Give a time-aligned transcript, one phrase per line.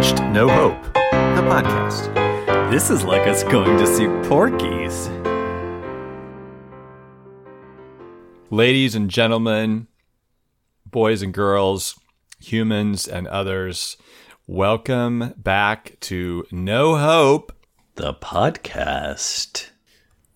[0.00, 2.70] reached No Hope, the podcast.
[2.70, 5.10] This is like us going to see Porkies.
[8.48, 9.88] Ladies and gentlemen,
[10.86, 12.00] boys and girls,
[12.38, 13.98] humans and others,
[14.46, 17.52] welcome back to No Hope,
[17.96, 19.68] The podcast.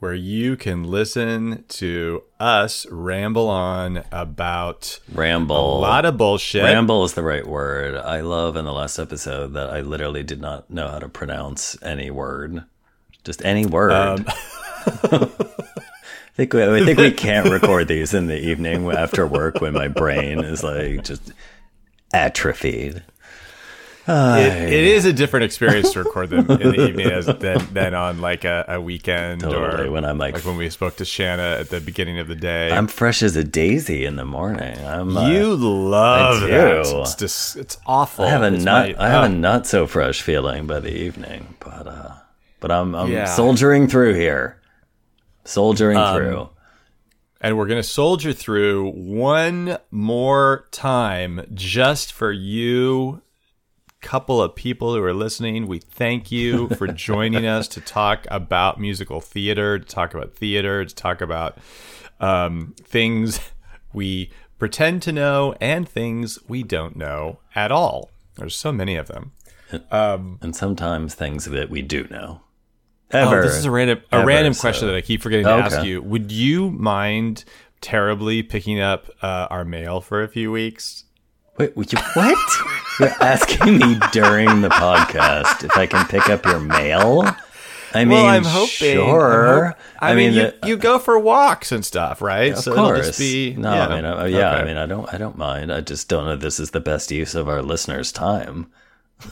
[0.05, 5.79] Where you can listen to us ramble on about Ramble.
[5.79, 6.63] a lot of bullshit.
[6.63, 7.97] Ramble is the right word.
[7.97, 11.83] I love in the last episode that I literally did not know how to pronounce
[11.83, 12.65] any word.
[13.25, 13.93] Just any word.
[13.93, 15.31] Um, I
[16.35, 19.89] think we, I think we can't record these in the evening after work when my
[19.89, 21.33] brain is like just
[22.13, 23.03] atrophied.
[24.07, 27.95] It, it is a different experience to record them in the evening as, than, than
[27.95, 31.05] on like a, a weekend Totally, or when I'm like- like when we spoke to
[31.05, 32.71] Shanna at the beginning of the day.
[32.71, 34.79] I'm fresh as a daisy in the morning.
[34.85, 36.85] I'm uh, you love I that.
[36.85, 37.01] do.
[37.01, 38.25] It's just it's awful.
[38.27, 39.27] I have a It's not my- I have oh.
[39.27, 42.11] a not so fresh feeling by the evening, but uh
[42.61, 43.25] but I'm I'm Yeah.
[43.27, 44.61] soldiering through here.
[45.45, 46.49] Soldiering Um, through.
[47.41, 53.21] and we're gonna soldier through one more time just for you
[54.05, 58.79] couple of people who are listening we thank you for joining us to talk about
[58.79, 61.57] musical theater to talk about theater to talk about
[62.21, 63.41] um, things
[63.95, 69.07] we pretend to know and things we don't know at all there's so many of
[69.09, 69.33] them
[69.91, 72.41] And sometimes things that we do know.
[73.13, 73.43] Oh, Ever.
[73.43, 75.83] this is a random a Ever, random so- question that I keep forgetting to ask
[75.85, 76.03] you.
[76.03, 77.45] Would you mind
[77.81, 81.05] terribly picking up uh, our mail for a few weeks?
[81.59, 82.39] Wait, would you, what?
[83.01, 87.25] You're asking me during the podcast if I can pick up your mail?
[87.93, 88.95] I mean, well, I'm hoping.
[88.97, 89.67] Sure.
[89.67, 92.53] I'm hop- I, mean, you, the- you go for walks and stuff, right?
[92.53, 93.17] Of so course.
[93.19, 93.87] be no, yeah.
[93.87, 95.73] I mean, uh, yeah, I mean, I don't, I don't mind.
[95.73, 98.67] I just don't know if this is the best use of our listeners' time.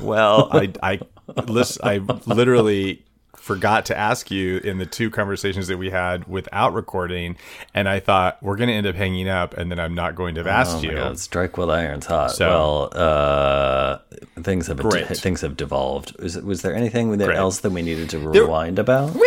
[0.00, 1.00] Well, I I
[1.46, 3.04] listen, I literally
[3.36, 7.36] forgot to ask you in the two conversations that we had without recording,
[7.74, 10.34] and I thought we're going to end up hanging up, and then I'm not going
[10.36, 10.92] to have asked Oh you.
[10.94, 12.32] God, strike while iron's hot.
[12.32, 13.98] So- well, uh,
[14.42, 15.06] things have Great.
[15.08, 16.18] things have devolved.
[16.20, 19.12] Was, was there anything that else that we needed to rewind about?
[19.12, 19.20] There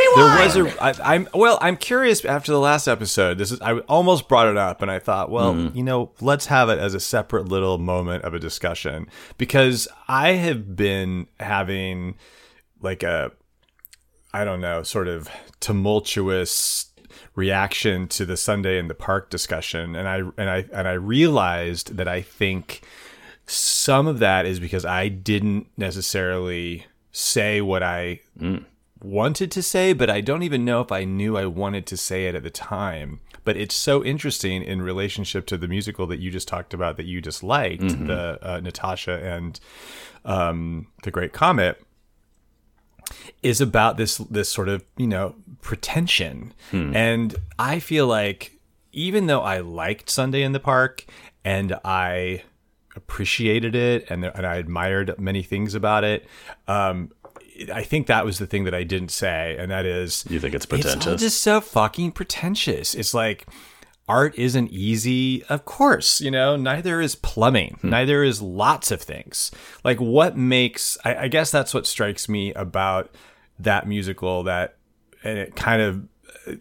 [0.45, 0.83] was a.
[0.83, 1.57] I, I'm well.
[1.61, 2.23] I'm curious.
[2.23, 3.59] After the last episode, this is.
[3.61, 5.75] I almost brought it up, and I thought, well, Hmm.
[5.77, 10.33] you know, let's have it as a separate little moment of a discussion because I
[10.33, 12.15] have been having
[12.81, 13.31] like a,
[14.35, 15.29] I don't know, sort of
[15.61, 16.91] tumultuous
[17.35, 21.95] reaction to the Sunday in the park discussion, and I and I and I realized
[21.95, 22.81] that I think
[23.45, 28.19] some of that is because I didn't necessarily say what I
[29.01, 32.25] wanted to say, but I don't even know if I knew I wanted to say
[32.27, 33.21] it at the time.
[33.45, 37.05] But it's so interesting in relationship to the musical that you just talked about that
[37.05, 39.59] you just liked, the uh, Natasha and
[40.25, 41.84] um, the Great Comet,
[43.43, 48.59] is about this this sort of you know pretension, and I feel like
[48.91, 51.05] even though I liked Sunday in the Park
[51.43, 52.43] and I
[52.95, 56.25] appreciated it and, and I admired many things about it.
[56.67, 57.11] Um,
[57.73, 60.53] I think that was the thing that I didn't say, and that is You think
[60.55, 61.05] it's pretentious.
[61.07, 62.95] it's just so fucking pretentious.
[62.95, 63.47] It's like
[64.07, 65.43] art isn't easy.
[65.45, 67.77] Of course, you know, neither is plumbing.
[67.81, 67.89] Hmm.
[67.89, 69.51] Neither is lots of things.
[69.83, 73.13] Like what makes I, I guess that's what strikes me about
[73.59, 74.77] that musical that
[75.23, 76.07] and it kind of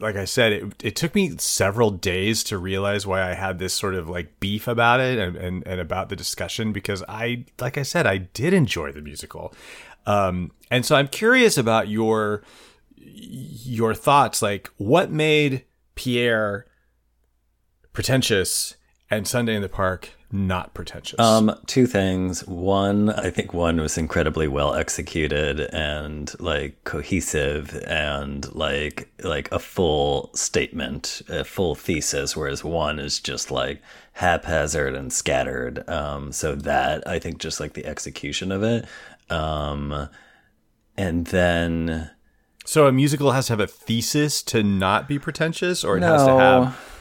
[0.01, 3.75] like I said, it, it took me several days to realize why I had this
[3.75, 7.77] sort of like beef about it and, and, and about the discussion because I, like
[7.77, 9.53] I said, I did enjoy the musical.
[10.07, 12.43] Um, and so I'm curious about your
[12.97, 14.43] your thoughts.
[14.43, 16.67] Like, what made Pierre
[17.95, 18.75] pretentious
[19.11, 21.19] and Sunday in the Park not pretentious?
[21.21, 22.47] Um, two things.
[22.47, 29.59] One, I think one was incredibly well executed and like cohesive and like like a
[29.59, 33.81] full statement, a full thesis, whereas one is just like
[34.13, 35.89] haphazard and scattered.
[35.89, 38.87] Um, so that I think just like the execution of it.
[39.31, 40.09] Um,
[40.97, 42.11] and then
[42.65, 46.25] so a musical has to have a thesis to not be pretentious, or it has
[46.25, 46.94] to have.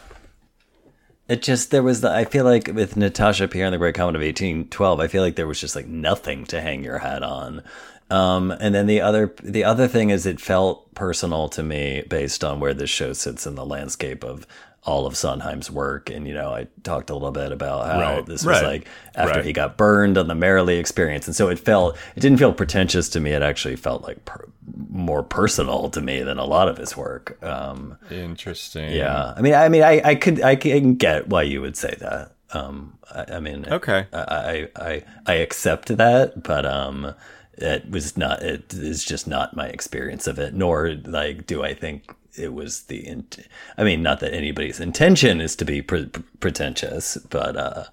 [1.33, 4.15] It just there was the I feel like with Natasha Pierre and the Great Comet
[4.15, 7.24] of eighteen twelve, I feel like there was just like nothing to hang your hat
[7.24, 7.63] on.
[8.12, 12.44] Um, and then the other the other thing is it felt personal to me based
[12.44, 14.45] on where this show sits in the landscape of
[14.85, 16.09] all of Sondheim's work.
[16.09, 18.88] And you know, I talked a little bit about how Right, this was right, like
[19.15, 19.45] after right.
[19.45, 23.09] he got burned on the Merrily experience, and so it felt it didn't feel pretentious
[23.09, 23.31] to me.
[23.31, 24.45] It actually felt like per,
[24.89, 27.38] more personal to me than a lot of his work.
[27.44, 28.91] Um, Interesting.
[28.91, 31.95] yeah, I mean, I mean, I, I could, I can get why you would say
[32.00, 32.31] that.
[32.51, 34.06] Um, I, I mean, Okay.
[34.13, 37.13] I, I I I accept that, but um,
[37.53, 38.44] it was not.
[38.44, 40.53] It is just not my experience of it.
[40.53, 43.07] Nor like do I think it was the.
[43.07, 43.47] Int-
[43.77, 46.09] I mean, not that anybody's intention is to be pre-
[46.39, 47.83] pretentious, but uh,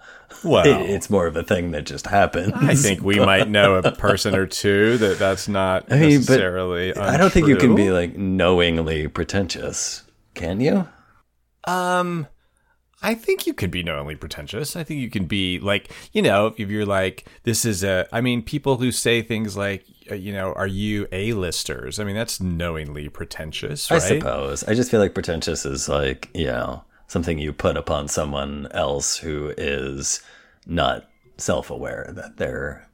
[0.42, 2.52] Well, it, it's more of a thing that just happens.
[2.56, 6.94] I think we might know a person or two that that's not mean, necessarily.
[6.96, 10.04] I don't think you can be like knowingly pretentious.
[10.34, 10.88] Can you?
[11.64, 12.26] Um,
[13.02, 14.76] I think you could be knowingly pretentious.
[14.76, 18.06] I think you can be like, you know, if you're like, this is a.
[18.12, 21.99] I mean, people who say things like, uh, you know, are you a-listers?
[21.99, 24.02] I mean, that's knowingly pretentious, I right?
[24.02, 24.64] suppose.
[24.64, 29.17] I just feel like pretentious is like, you know, something you put upon someone else
[29.17, 30.20] who is
[30.67, 31.08] not
[31.38, 32.88] self aware that they're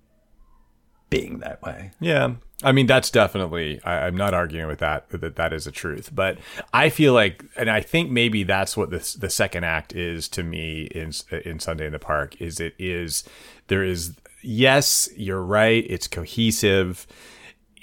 [1.11, 1.91] being that way.
[2.01, 2.35] Yeah.
[2.63, 6.11] I mean, that's definitely, I, I'm not arguing with that, that that is a truth.
[6.15, 6.39] But
[6.73, 10.43] I feel like, and I think maybe that's what the, the second act is to
[10.43, 11.13] me in,
[11.45, 13.25] in Sunday in the Park, is it is,
[13.67, 17.07] there is, yes, you're right, it's cohesive.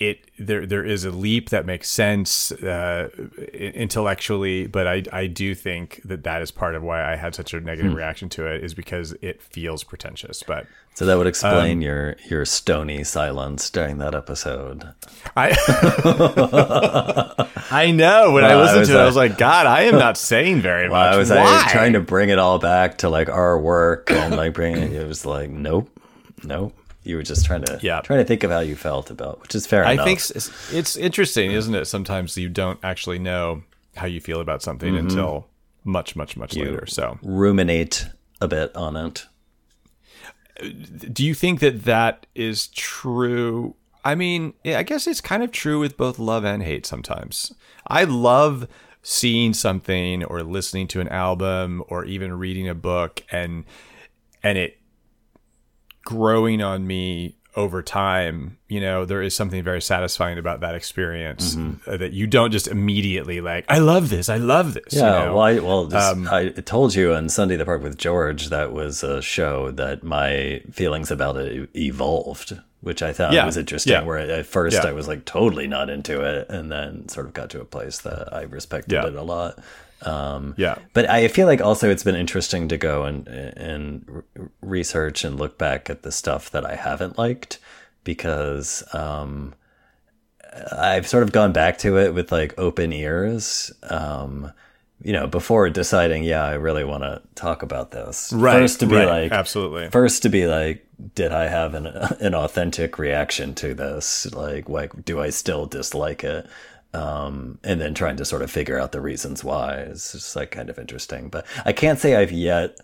[0.10, 3.10] It there there is a leap that makes sense uh,
[3.54, 7.54] intellectually, but I I do think that that is part of why I had such
[7.54, 10.44] a negative reaction to it is because it feels pretentious.
[10.46, 14.90] But So that would explain Um, your your stony silence during that episode.
[15.38, 15.54] I
[17.72, 19.84] I know when I Well, I listened was to it, I was like, God, I
[19.84, 21.14] am not saying very Well, much.
[21.14, 21.38] I was Why?
[21.44, 24.92] like, trying to bring it all back to like our work and like bring it.
[24.92, 25.90] It was like, nope,
[26.44, 26.76] nope.
[27.04, 28.02] You were just trying to Yeah.
[28.02, 30.06] trying to think of how you felt about, which is fair I enough.
[30.06, 31.86] think s- it's interesting, isn't it?
[31.86, 33.64] Sometimes you don't actually know
[33.96, 35.08] how you feel about something Mm-hmm.
[35.10, 35.48] until
[35.84, 36.86] much, much, much later.
[36.86, 38.08] So, ruminate
[38.42, 39.26] a bit on it.
[41.12, 43.76] do you think that that is true?
[44.06, 47.54] I mean, I guess it's kind of true with both love and hate sometimes.
[47.88, 48.68] I love
[49.02, 53.66] seeing something or listening to an album or even reading a book and
[54.42, 54.78] and it
[56.04, 61.56] growing on me over time, you know, there is something very satisfying about that experience
[61.86, 64.92] uh, that you don't just immediately like, I love this, I love this.
[64.94, 65.36] you Yeah, know?
[65.36, 68.74] well, I, well, just, Um, I told you on Sunday the Park with George that
[68.74, 73.94] was a show that my feelings about it evolved, which I thought Yeah, was interesting.
[73.94, 74.02] yeah.
[74.04, 74.90] Where at first Yeah.
[74.90, 78.00] I was like totally not into it, and then sort of got to a place
[78.00, 79.60] that I respected it a lot.
[80.06, 80.76] Um, yeah.
[80.94, 85.40] but I feel like also it's been interesting to go and and re- research and
[85.40, 87.60] look back at the stuff that I haven't liked
[88.04, 89.54] because um,
[90.72, 93.72] I've sort of gone back to it with like open ears.
[93.84, 94.52] Um,
[95.02, 98.32] you know, before deciding, yeah, I really want to talk about this.
[98.32, 98.60] Right.
[98.60, 99.90] First to be right, like, absolutely.
[99.90, 100.86] first to be like,
[101.16, 104.32] did I have an an authentic reaction to this?
[104.34, 106.48] Like, like, do I still dislike it?
[106.94, 110.52] Um, and then trying to sort of figure out the reasons why is just like
[110.52, 111.30] kind of interesting.
[111.30, 112.78] But I can't say I've yet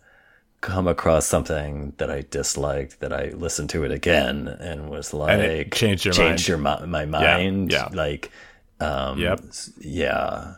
[0.62, 5.40] come across something that I disliked that I listened to it again and was like
[5.40, 7.72] And changed your changed your my mind.
[7.72, 7.88] yeah.
[7.94, 8.32] Like,
[8.80, 9.42] um, Yep.
[9.80, 10.56] yeah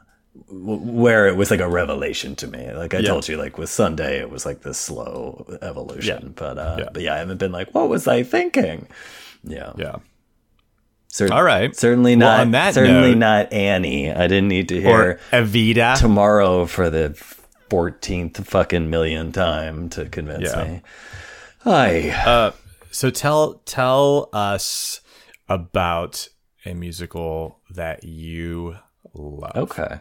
[0.47, 3.09] where it was like a revelation to me like i Yeah.
[3.09, 6.31] told you like with sunday it was like this slow evolution Yeah.
[6.35, 6.89] but uh Yeah.
[6.93, 8.87] but yeah i haven't been like what was i thinking
[9.43, 9.97] yeah Yeah.
[11.13, 11.75] Cer- All right.
[11.75, 15.97] certainly Well, not on that certainly note- not annie i didn't need to hear Evita.
[15.99, 17.09] tomorrow for the
[17.69, 20.63] 14th fucking million time to convince Yeah.
[20.63, 20.81] me
[21.59, 22.51] hi uh,
[22.91, 25.01] So tell tell us
[25.49, 26.27] about
[26.65, 28.75] a musical that you
[29.13, 29.55] love.
[29.55, 29.99] Okay.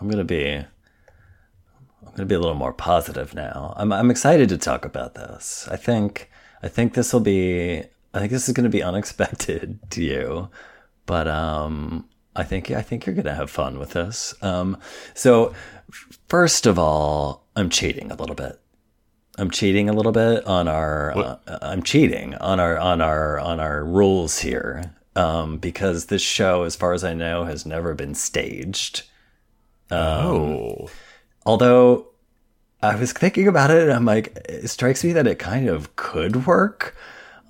[0.00, 3.72] I'm gonna be I'm gonna be a little more positive now.
[3.76, 5.68] I'm I'm excited to talk about this.
[5.70, 6.30] I think
[6.62, 10.48] I think this will be I think this is gonna be unexpected to you.
[11.06, 14.34] But um I think I think you're gonna have fun with this.
[14.40, 14.78] Um
[15.12, 15.54] so
[16.28, 18.60] first of all, I'm cheating a little bit.
[19.36, 21.16] I'm cheating a little bit on our.
[21.16, 26.62] Uh, I'm cheating on our on our on our rules here, um, because this show,
[26.62, 29.02] as far as I know, has never been staged.
[29.90, 30.88] Oh.
[31.44, 32.06] Although
[32.80, 35.96] I was thinking about it, and I'm like, it strikes me that it kind of
[35.96, 36.96] could work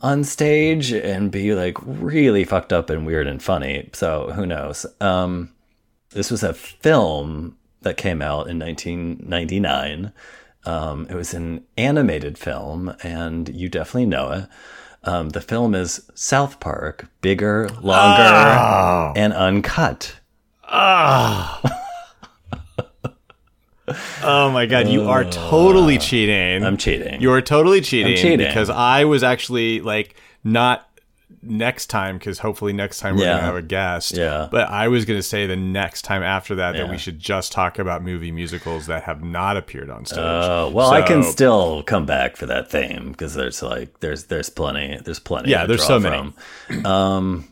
[0.03, 3.91] on stage and be like really fucked up and weird and funny.
[3.93, 4.87] So who knows?
[5.01, 5.51] Um,
[6.11, 10.13] this was a film that came out in 1999.
[10.67, 14.49] Um, it was an animated film, and you definitely know it.
[15.03, 18.23] Um, the film is South Park, bigger, longer,
[19.19, 20.17] and uncut.
[20.71, 21.61] Oh
[23.88, 26.64] my god, you are totally cheating.
[26.64, 27.21] I'm cheating.
[27.21, 28.47] You are totally cheating, I'm cheating.
[28.47, 30.88] because I was actually like not
[31.43, 33.33] next time because hopefully next time we're Yeah.
[33.35, 34.17] gonna have a guest.
[34.17, 34.49] Yeah.
[34.50, 37.79] But I was gonna say the next time after that that we should just talk
[37.79, 40.19] about movie musicals that have not appeared on stage.
[40.21, 44.49] Oh well, I can still come back for that theme because there's like there's there's
[44.49, 45.50] plenty there's plenty.
[45.50, 46.33] Yeah, there's so many.
[46.87, 47.49] Um,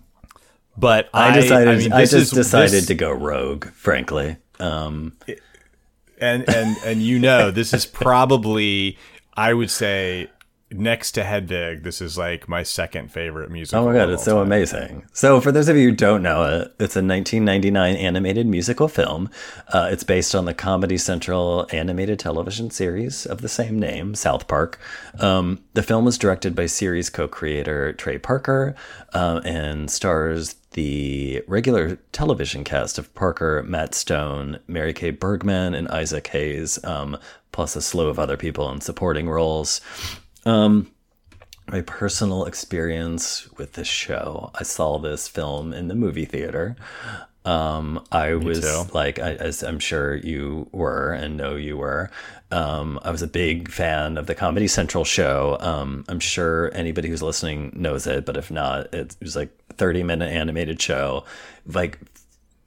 [0.79, 4.37] But I decided I, I, mean, this just is- decided this- to go rogue, frankly.
[4.59, 5.13] Um,
[6.23, 8.97] and and and you know this is probably
[9.35, 10.31] I would say
[10.73, 13.85] next to Hedwig, this is like my second favorite musical.
[13.85, 14.47] Oh my god, it's so time.
[14.47, 15.07] amazing.
[15.13, 19.31] So, for those of you who don't know it, it's a 1999 animated musical film.
[19.69, 24.49] Uh, it's based on the Comedy Central animated television series of the same name, South
[24.49, 24.79] Park.
[25.19, 28.75] Um, the film was directed by series co creator Trey Parker
[29.13, 35.89] uh, and stars the regular television cast of Parker, Matt Stone, Mary Kay Bergman, and
[35.89, 37.19] Isaac Hayes, um,
[37.53, 39.81] plus a slew of other people in supporting roles
[40.45, 44.51] my personal experience with this show.
[44.55, 46.77] I saw this film in the movie theater.
[47.45, 48.85] Um, I was too.
[48.95, 52.11] like, I, as I'm sure you were and know you were.
[52.51, 55.57] Um, I was a big fan of the Comedy Central show.
[55.61, 60.03] Um, I'm sure anybody who's listening knows it, but if not, it was like 30
[60.03, 61.25] minute animated show,
[61.67, 61.99] like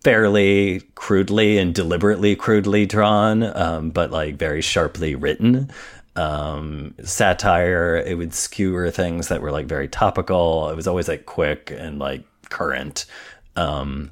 [0.04, 5.72] fairly crudely and deliberately crudely drawn, um, but like very sharply written.
[6.16, 10.70] Um, satire, it would skewer things that were like very topical.
[10.70, 13.06] It was always like quick and like current.
[13.56, 14.12] Um,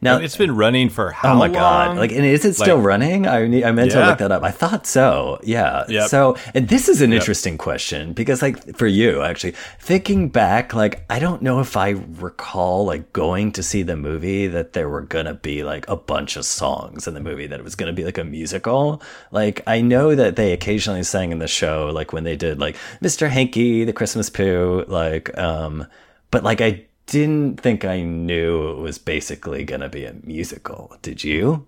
[0.00, 1.52] now, And it's been running for how Oh my long?
[1.52, 1.96] god!
[1.98, 3.26] Like, and is it still Like- running?
[3.26, 4.42] I need, I meant to look that up.
[4.42, 5.38] I thought so.
[5.42, 5.84] Yeah.
[5.88, 6.08] Yep.
[6.08, 11.04] So, and this is an interesting question because, like, for you actually, thinking back, like,
[11.10, 15.02] I don't know if I recall like going to see the movie that there were
[15.02, 18.04] gonna be like a bunch of songs in the movie that it was gonna be
[18.04, 19.02] like a musical.
[19.30, 22.76] Like, I know that they occasionally sang in the show, like when they did like
[23.02, 23.28] Mr.
[23.28, 25.86] Hanky, the Christmas Pooh, like, um,
[26.30, 30.96] but like I didn't think I knew it was basically going to be a musical.
[31.02, 31.66] Did you?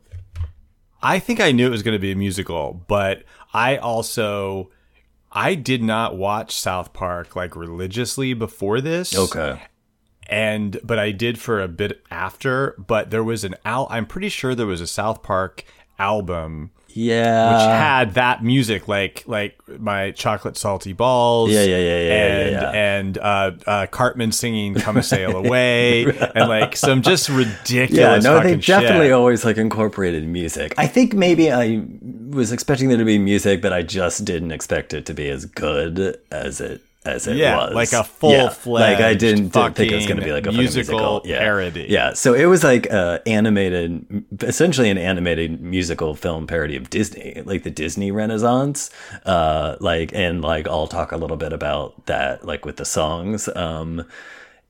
[1.01, 3.23] I think I knew it was going to be a musical, but
[3.55, 4.71] I also
[5.31, 9.17] I did not watch South Park like religiously before this.
[9.17, 9.63] Okay.
[10.29, 12.75] and but I did for a bit after.
[12.79, 13.87] But there was an al.
[13.91, 15.65] I'm pretty sure there was a South Park
[15.99, 17.53] album Yeah.
[17.53, 21.51] which had that music, like like my chocolate salty balls.
[21.51, 22.71] Yeah, yeah, yeah, yeah, yeah, and yeah.
[22.71, 28.25] and uh, uh, Cartman singing "Come a Sail Away" and like some just ridiculous.
[28.25, 29.13] yeah, no, they definitely shit.
[29.13, 30.75] always like incorporated music.
[30.77, 31.85] I think maybe I
[32.31, 35.45] was expecting there to be music, but I just didn't expect it to be as
[35.45, 37.75] good as it as it Yeah, was.
[37.75, 40.47] like a Yeah, full-fledged Like I didn't, didn't think it was going to be like
[40.47, 41.39] a musical musical Yeah.
[41.39, 41.87] parody.
[41.89, 47.41] Yeah, so it was like uh, animated, essentially an animated musical film parody of Disney,
[47.45, 48.91] like the Disney Renaissance.
[49.25, 53.49] Uh, like and like I'll talk a little bit about that, like with the songs.
[53.55, 54.05] Um,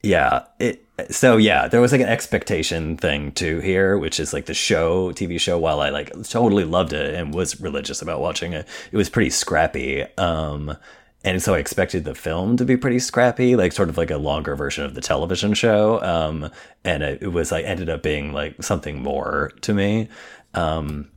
[0.00, 4.46] yeah it so yeah there was like an expectation thing too here which is like
[4.46, 8.52] the show tv show while i like totally loved it and was religious about watching
[8.52, 10.76] it it was pretty scrappy um
[11.24, 14.16] and so i expected the film to be pretty scrappy like sort of like a
[14.16, 16.50] longer version of the television show um
[16.84, 20.08] and it, it was like ended up being like something more to me
[20.54, 21.08] um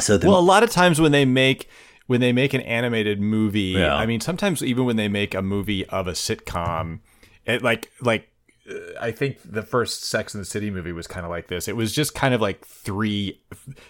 [0.00, 1.68] so the, Well, a lot of times when they make
[2.06, 3.94] when they make an animated movie, Yeah.
[3.94, 7.00] I mean, sometimes even when they make a movie of a sitcom,
[7.44, 8.27] it like like
[9.00, 11.68] I think the first Sex and the City movie was kind of like this.
[11.68, 13.40] It was just kind of like three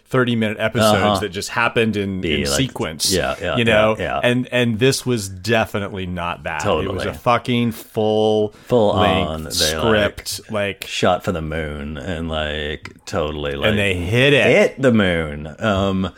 [0.07, 1.19] 30 minute episodes Uh-huh.
[1.21, 3.13] that just happened in, in like- sequence.
[3.13, 4.21] yeah, yeah, you know, yeah, yeah.
[4.23, 6.61] and and this was definitely not that.
[6.61, 6.87] Totally.
[6.95, 12.93] It was a fucking full Full on, script, like, shot for the moon and like
[13.05, 14.45] totally like and they hit it.
[14.47, 15.55] hit the moon.
[15.59, 16.13] Um,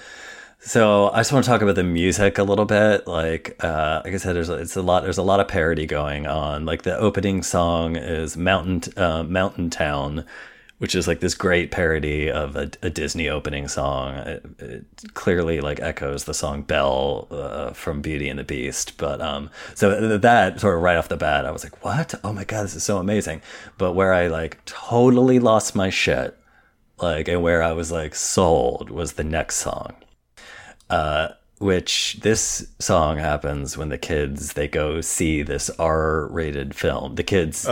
[0.61, 3.07] so I just want to talk about the music a little bit.
[3.07, 5.02] Like, uh, like I said, there's it's a lot.
[5.02, 6.67] There's a lot of parody going on.
[6.67, 10.26] Like the opening song is Mountain uh, Mountain Town,
[10.79, 14.14] which is like this great parody of a, a Disney opening song.
[14.17, 18.99] It, it clearly like echoes the song Belle uh, from Beauty and the Beast.
[18.99, 22.14] But um, so that sort of right off the bat, I was like, what?
[22.23, 23.40] Oh my god, this is so amazing.
[23.79, 26.37] But where I like totally lost my shit
[27.02, 29.95] like and where I was like sold was the next song.
[30.90, 31.28] Uh
[31.59, 37.16] which this song happens when the kids they go see this R-rated film.
[37.16, 37.66] The kids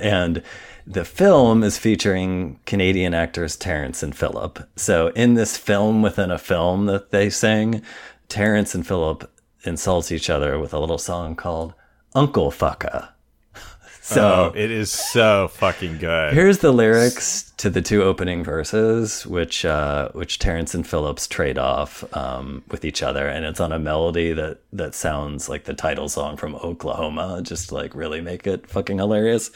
[0.00, 0.40] and
[0.86, 4.60] the film is featuring Canadian actors Terrance and Phillip.
[4.76, 7.82] So in this film within a film that they sing,
[8.28, 9.28] Terrance and Phillip
[9.64, 11.74] insults each other with a little song called
[12.14, 13.08] Uncle Fucka.
[14.00, 16.32] So Oh, it is so fucking good.
[16.32, 21.58] Here's the lyrics to the two opening verses, which uh, which Terrance and Phillips trade
[21.58, 25.74] off um, with each other, and it's on a melody that that sounds like the
[25.74, 29.50] title song from Oklahoma, just like really make it fucking hilarious.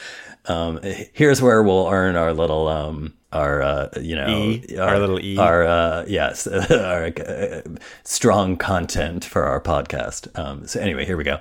[0.46, 4.76] Um, here's where we'll earn our little um, our uh, you know E?
[4.78, 5.38] Our little E?
[5.38, 7.62] our uh, yes our uh,
[8.02, 10.36] strong content for our podcast.
[10.36, 11.38] Um, so anyway, here we go.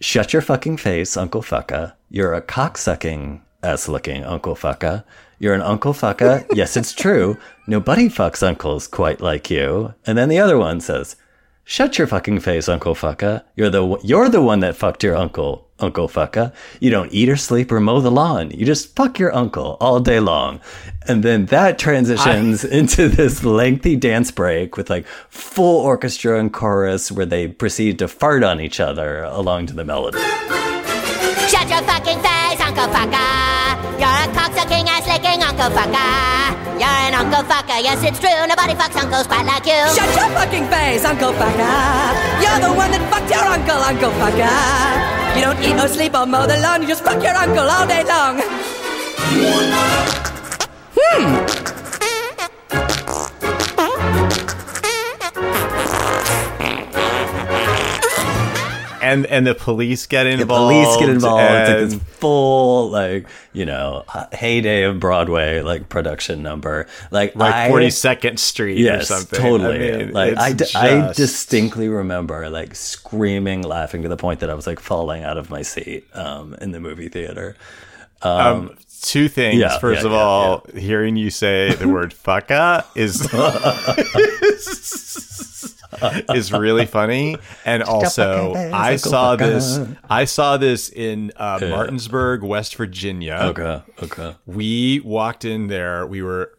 [0.00, 1.92] Shut your fucking face, Uncle Fucka.
[2.08, 5.04] You're a cocksucking ass looking Uncle Fucka.
[5.40, 6.44] You're an Uncle Fucka.
[6.52, 7.38] yes, it's true.
[7.66, 9.94] Nobody fucks uncles quite like you.
[10.06, 11.16] And then the other one says,
[11.64, 13.44] Shut your fucking face, Uncle Fucka.
[13.56, 16.52] You're the you're the one that fucked your uncle, Uncle Fucka.
[16.80, 18.50] You don't eat or sleep or mow the lawn.
[18.50, 20.60] You just fuck your uncle all day long.
[21.08, 27.10] And then that transitions into this lengthy dance break with like full orchestra and chorus
[27.10, 30.18] where they proceed to fart on each other along to the melody.
[31.48, 33.49] Shut your fucking face, Uncle Fucker.
[35.60, 36.80] Uncle Fucker.
[36.80, 38.30] You're an Uncle Fucker, yes it's true.
[38.48, 39.76] Nobody fucks uncles quite like you.
[39.92, 42.16] Shut your fucking face, Uncle Fucker.
[42.40, 45.36] You're the one that fucked your uncle, Uncle Fucker.
[45.36, 47.86] You don't eat or sleep or mow the lawn, you just fuck your uncle all
[47.86, 48.40] day long.
[50.96, 51.79] Hmm.
[59.02, 60.50] And and the police get involved.
[60.50, 60.54] The
[60.84, 61.70] police get involved.
[61.70, 66.86] It's like this full, like you know, heyday of Broadway like production number.
[67.10, 69.40] Like like Forty Second Street yes, or something.
[69.40, 69.92] totally.
[69.92, 74.40] I mean, like I, d- I just- distinctly remember like screaming, laughing to the point
[74.40, 77.56] that I was like falling out of my seat um, in the movie theater.
[78.22, 79.58] um, two things.
[79.58, 83.26] yeah, First yeah, of yeah, all, hearing you say the word "fucka" is
[86.34, 89.78] is really funny, and also I saw this.
[90.08, 93.38] I saw this in uh, Martinsburg, West Virginia.
[93.42, 94.36] Okay, okay.
[94.46, 96.06] We walked in there.
[96.06, 96.52] We were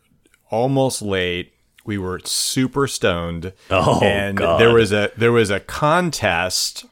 [0.49, 1.53] almost late.
[1.85, 3.53] We were super stoned.
[3.69, 4.59] Oh, and God.
[4.59, 6.85] there was a there was a contest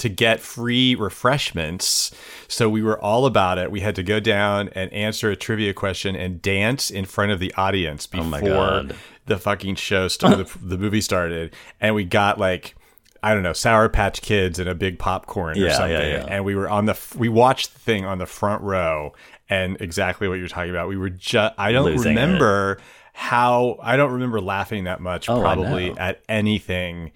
[0.00, 2.10] to get free refreshments.
[2.48, 3.70] So we were all about it.
[3.70, 7.38] We had to go down and answer a trivia question and dance in front of
[7.38, 8.88] the audience oh before Oh
[9.26, 11.54] the fucking show started, the, the movie started.
[11.80, 12.74] And we got like
[13.22, 16.10] I don't know, Sour Patch Kids and a big popcorn or Yeah, yeah, something.
[16.10, 16.26] yeah.
[16.28, 19.12] And we were on the we watched the thing on the front row
[19.48, 20.88] and exactly what you're talking about.
[20.88, 22.20] We were just I don't Losing it.
[22.20, 22.78] remember
[23.12, 27.12] how I don't remember laughing that much Oh, probably at anything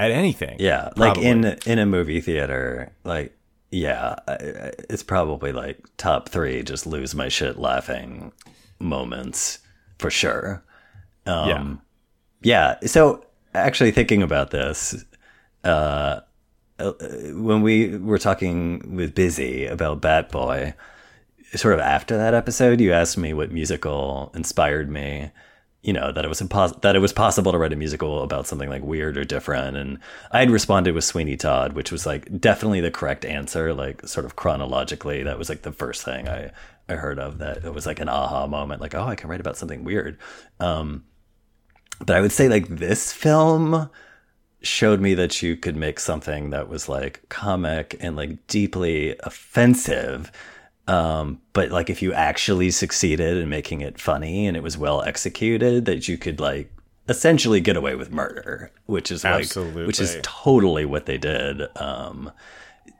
[0.00, 0.56] at anything.
[0.58, 3.36] Yeah, like in in a movie theater, like
[3.70, 6.62] yeah, it's probably like top three.
[6.62, 8.32] Just lose my shit laughing
[8.78, 9.60] moments
[9.98, 10.62] for sure.
[11.26, 11.74] yeah.
[12.42, 12.76] Yeah.
[12.86, 15.04] So actually thinking about this,
[15.64, 16.20] uh,
[16.78, 16.92] uh,
[17.34, 20.74] when we were talking with Busy about Bat Boy,
[21.54, 25.30] sort of after that episode, you asked me what musical inspired me.
[25.82, 28.46] You know that it was impos- that it was possible to write a musical about
[28.46, 29.98] something like weird or different, and
[30.30, 34.26] I had responded with Sweeney Todd, which was like definitely the correct answer, like sort
[34.26, 35.22] of chronologically.
[35.22, 36.50] That was like the first thing I
[36.88, 39.40] I heard of that it was like an aha moment, like oh I can write
[39.40, 40.18] about something weird.
[40.58, 41.04] Um,
[42.04, 43.90] but I would say like this film
[44.62, 50.30] showed me that you could make something that was like comic and like deeply offensive.
[50.90, 55.02] Um, but like if you actually succeeded in making it funny and it was well
[55.02, 56.72] executed, that you could like
[57.08, 61.62] essentially get away with murder, which is like which is totally what they did.
[61.80, 62.32] Um,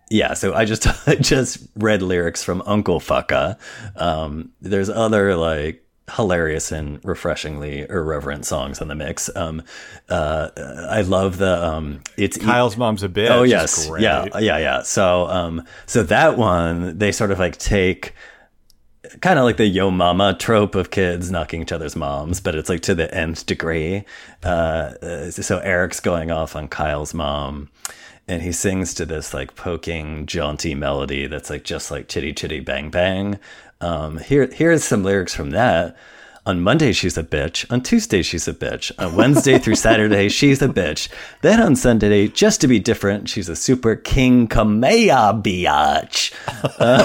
[0.09, 3.59] yeah, so I just I just read lyrics from Uncle Fucka.
[3.97, 5.85] Um, there's other like
[6.17, 9.35] hilarious and refreshingly irreverent songs in the mix.
[9.35, 9.63] Um,
[10.09, 10.51] uh,
[10.91, 13.31] I love the um, it's Kyle's mom's a bitch.
[13.31, 14.83] Oh yes, yeah, yeah, yeah.
[14.83, 18.15] So, um, so that one they sort of like take
[19.21, 22.69] kind of like the yo mama trope of kids knocking each other's moms, but it's
[22.69, 24.05] like to the nth degree.
[24.45, 27.71] Uh, uh, so Eric's going off on Kyle's mom.
[28.29, 32.61] And he sings to this like poking, jaunty melody that's like just like chitty chitty
[32.61, 33.39] bang bang.
[33.81, 35.97] Um, here, here's some lyrics from that.
[36.47, 37.71] On Monday, she's a bitch.
[37.71, 38.91] On Tuesday, she's a bitch.
[38.99, 41.11] On Wednesday through Saturday, she's a bitch.
[41.43, 46.33] Then on Sunday, just to be different, she's a super king Kamea biatch.
[46.81, 47.03] Uh,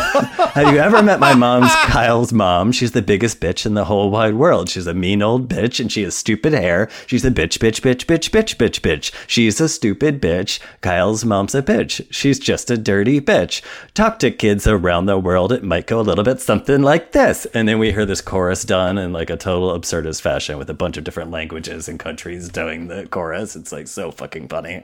[0.54, 2.72] have you ever met my mom's Kyle's mom?
[2.72, 4.70] She's the biggest bitch in the whole wide world.
[4.70, 6.90] She's a mean old bitch and she has stupid hair.
[7.06, 9.12] She's a bitch, bitch, bitch, bitch, bitch, bitch, bitch.
[9.28, 10.62] She's a stupid bitch.
[10.80, 12.08] Kyle's mom's a bitch.
[12.10, 13.62] She's just a dirty bitch.
[13.94, 15.52] Talk to kids around the world.
[15.52, 17.46] It might go a little bit something like this.
[17.48, 20.74] And then we hear this chorus done and like a total absurdist fashion with a
[20.74, 23.56] bunch of different languages and countries doing the chorus.
[23.56, 24.84] It's like so fucking funny.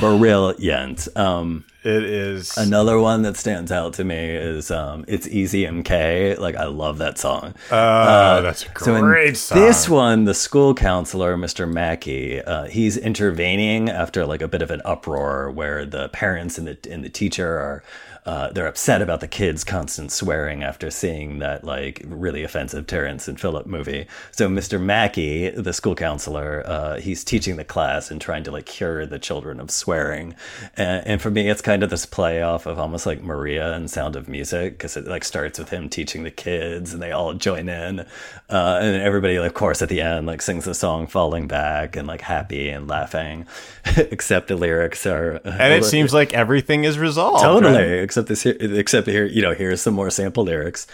[0.00, 1.08] brilliant.
[1.16, 2.56] Um, It is.
[2.56, 6.98] another one that stands out to me is um, "It's Easy MK." Like I love
[6.98, 7.54] that song.
[7.70, 9.58] Oh, that's a So in great song.
[9.58, 11.70] this one, the school counselor, Mr.
[11.70, 16.66] Mackey, uh, he's intervening after like a bit of an uproar where the parents and
[16.68, 17.82] the and the teacher are
[18.28, 23.26] uh, they're upset about the kids' constant swearing after seeing that like really offensive Terrance
[23.26, 24.06] and Phillip movie.
[24.32, 24.78] So Mr.
[24.78, 29.18] Mackey, the school counselor, uh, he's teaching the class and trying to like cure the
[29.18, 30.34] children of swearing.
[30.76, 33.90] And, and for me, it's kind of this play off of almost like Maria and
[33.90, 37.32] Sound of Music because it like starts with him teaching the kids and they all
[37.32, 38.04] join in,
[38.50, 42.08] uh, and everybody, of course, at the end like sings the song "Falling Back" and
[42.08, 43.46] like happy and laughing,
[43.96, 47.42] except the lyrics are and it seems like everything is resolved.
[47.42, 48.02] totally right?
[48.02, 50.86] except this here except here you know here's some more sample lyrics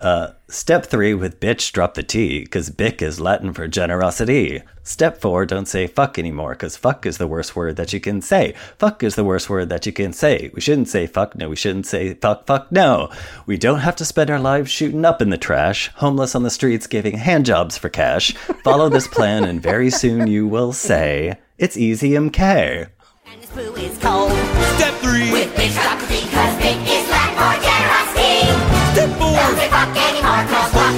[0.00, 4.62] uh, step three with bitch drop the t because bic is latin for generosity.
[4.82, 8.20] Step four don't say fuck anymore because fuck is the worst word that you can
[8.20, 8.54] say.
[8.78, 10.50] Fuck is the worst word that you can say.
[10.54, 13.10] We shouldn't say fuck no we shouldn't say fuck fuck no.
[13.46, 16.50] We don't have to spend our lives shooting up in the trash homeless on the
[16.50, 18.32] streets giving hand jobs for cash.
[18.64, 22.88] Follow this plan and very soon you will say it's easy mk
[23.26, 24.32] And this brew is cold.
[24.76, 25.25] Step three.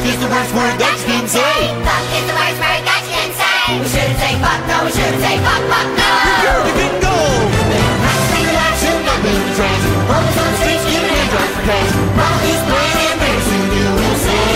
[0.09, 1.68] Is the worst word that you can say.
[1.85, 3.77] Fuck is the worst word that you can say.
[3.77, 6.09] We shouldn't say fuck, no, we shouldn't say fuck, fuck, no.
[6.64, 7.12] You can go.
[8.33, 9.85] Bring the action, not in the trash.
[10.09, 11.92] Homeless on the streets, giving hand jobs for cash.
[12.16, 14.49] While he's playing and very soon you will say,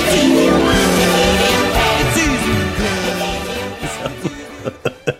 [0.00, 0.48] it's easy,
[1.92, 2.56] it's easy,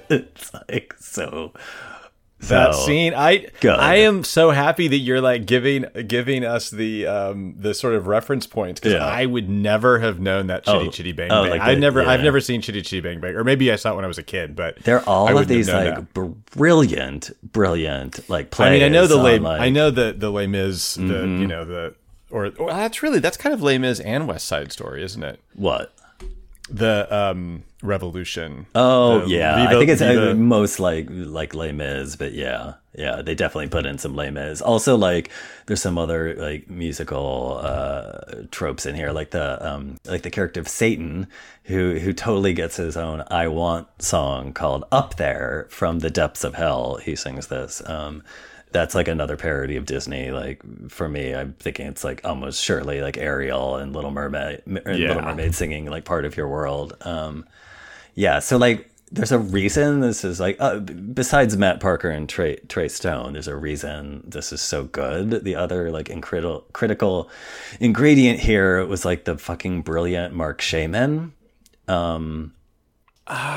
[0.09, 1.53] it's like so
[2.41, 3.75] that scene i good.
[3.75, 8.07] i am so happy that you're like giving giving us the um the sort of
[8.07, 9.05] reference points because Yeah.
[9.05, 11.81] i would never have known that chitty Oh, chitty bang oh, bang like i the-
[11.81, 14.09] never i've never seen chitty chitty bang bang or maybe i saw it when i
[14.09, 16.15] was a kid but They're all of these like that.
[16.53, 18.69] brilliant, brilliant like plays.
[18.69, 21.41] i mean i know the lay like- i know the the Les Mis the Mm-hmm.
[21.41, 21.95] you know the
[22.31, 25.41] or well, that's really that's kind of Les Mis and West Side Story, isn't it?
[25.55, 25.93] what.
[26.71, 28.67] The um Revolution.
[28.75, 33.23] Oh yeah, I think it's uh, Viva- most like like Les Mis, but yeah, yeah,
[33.23, 34.61] they definitely put in some Les Mis.
[34.61, 35.31] Also, like
[35.67, 40.59] there's some other like musical uh, tropes in here, like the um like the character
[40.59, 41.29] of Satan,
[41.65, 46.43] who who totally gets his own "I Want" song called "Up There" from the depths
[46.43, 46.97] of hell.
[46.97, 47.81] He sings this.
[47.89, 48.25] Um,
[48.73, 50.31] that's like another parody of Disney.
[50.31, 54.93] Like for me, I'm thinking it's like almost surely like Ariel and Little Mermaid, or
[54.93, 55.09] Yeah.
[55.09, 56.97] Little Mermaid singing like part of your world.
[57.03, 57.47] Um,
[58.15, 62.57] yeah, so like there's a reason this is like uh, besides Matt Parker and Trey
[62.69, 65.45] Trey Stone, there's a reason this is so good.
[65.45, 67.31] The other like incredible critical
[67.81, 71.33] ingredient here was like the fucking brilliant Marc Shaiman.
[71.87, 72.53] Um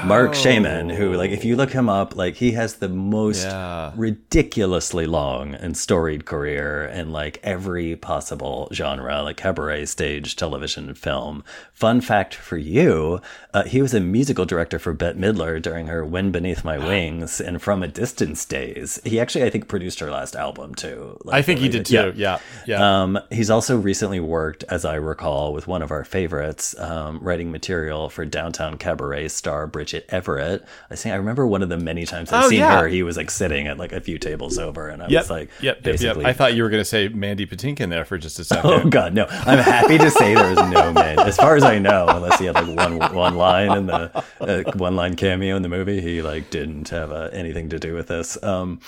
[0.05, 3.91] Marc Shaiman, who like if you look him up, like he has the most Yeah.
[3.95, 11.43] ridiculously long and storied career in like every possible genre, like cabaret, stage, television, film.
[11.73, 13.21] Fun fact for you,
[13.53, 17.39] uh, he was a musical director for Bette Midler during her "Wind Beneath My Wings"
[17.39, 18.99] and "From a Distance" days.
[19.05, 21.17] He actually, I think, produced her last album too.
[21.23, 22.13] Like, I think he did too.
[22.15, 22.39] Yeah.
[22.67, 23.03] Yeah.
[23.03, 27.51] um, he's also recently worked, as I recall, with one of our favorites, um, writing
[27.51, 30.63] material for Downtown Cabaret star Bridget Everett.
[30.89, 32.81] I think I remember one of the many times I've Oh, seen yeah.
[32.81, 32.87] her.
[32.87, 35.21] He was like sitting at like a few tables over, and I Yep.
[35.23, 35.83] was like, yep, yep, yep.
[35.83, 38.69] basically, I thought you were going to say Mandy Patinkin there for just a second.
[38.71, 39.25] Oh God, no!
[39.29, 42.45] I'm happy to say there was no man, as far as I know, unless he
[42.45, 46.01] had like one one line in the uh, one line cameo in the movie.
[46.01, 48.41] He like didn't have uh, anything to do with this.
[48.43, 48.79] Um,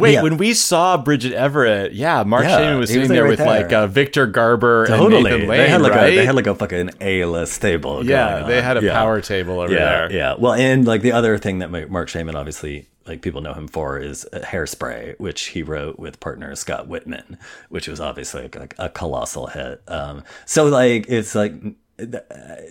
[0.00, 0.22] Wait, Yeah.
[0.22, 3.30] when we saw Bridget Everett, yeah, Mark Yeah, Shaiman was he was sitting there right
[3.30, 3.46] with there.
[3.46, 6.12] like uh, Victor Garber totally, and Nathan Lane, they had like right?
[6.12, 8.04] a they had like a fucking A list table.
[8.04, 8.92] yeah, they had a Yeah.
[8.94, 10.12] power table over yeah, there.
[10.12, 13.66] Yeah, Well, and like the other thing that Marc Shaiman obviously like people know him
[13.66, 18.74] for is Hairspray, which he wrote with partner Scott Wittman, which was obviously like, like
[18.78, 19.82] a colossal hit.
[19.88, 21.54] Um, so like it's like
[22.00, 22.16] uh,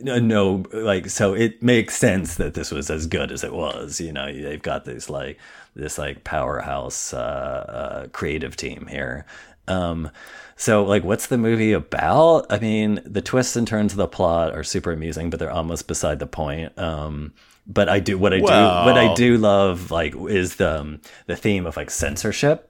[0.01, 3.99] no, like so it makes sense that this was as good as it was.
[4.01, 5.37] You know, they've got this like
[5.79, 9.25] this like powerhouse uh, uh, creative team here.
[9.67, 10.11] Um,
[10.55, 12.45] so like, what's the movie about?
[12.49, 15.87] I mean, the twists and turns of the plot are super amusing, but they're almost
[15.87, 16.77] beside the point.
[16.77, 17.33] Um,
[17.65, 21.35] but I do what I do what I do love like is the um, the
[21.35, 22.69] theme of like censorship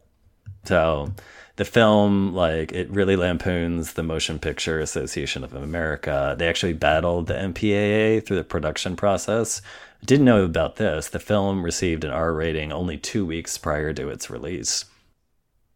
[0.66, 1.14] So
[1.56, 6.36] the film, like, it really lampoons the Motion Picture Association of America.
[6.38, 9.62] They actually battled the MPAA through the production process.
[10.06, 11.10] Didn't know about this.
[11.10, 14.86] The film received an R rating only two weeks prior to its release.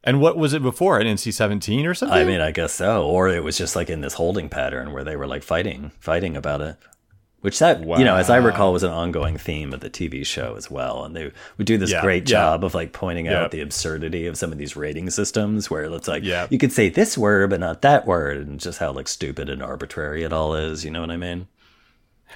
[0.03, 0.99] And what was it before?
[0.99, 2.17] An NC seventeen or something?
[2.17, 3.05] I mean, I guess so.
[3.05, 6.35] Or it was just like in this holding pattern where they were like fighting, fighting
[6.35, 6.77] about it.
[7.41, 10.55] Which that, you know, as I recall, was an ongoing theme of the TV show
[10.55, 11.03] as well.
[11.03, 12.37] And they would do this Yeah, great yeah.
[12.37, 13.41] job of like pointing Yeah.
[13.43, 16.87] out the absurdity of some of these rating systems where it's like, you could say
[16.87, 18.47] this word, but not that word.
[18.47, 20.85] And just how like stupid and arbitrary it all is.
[20.85, 21.47] You know what I mean?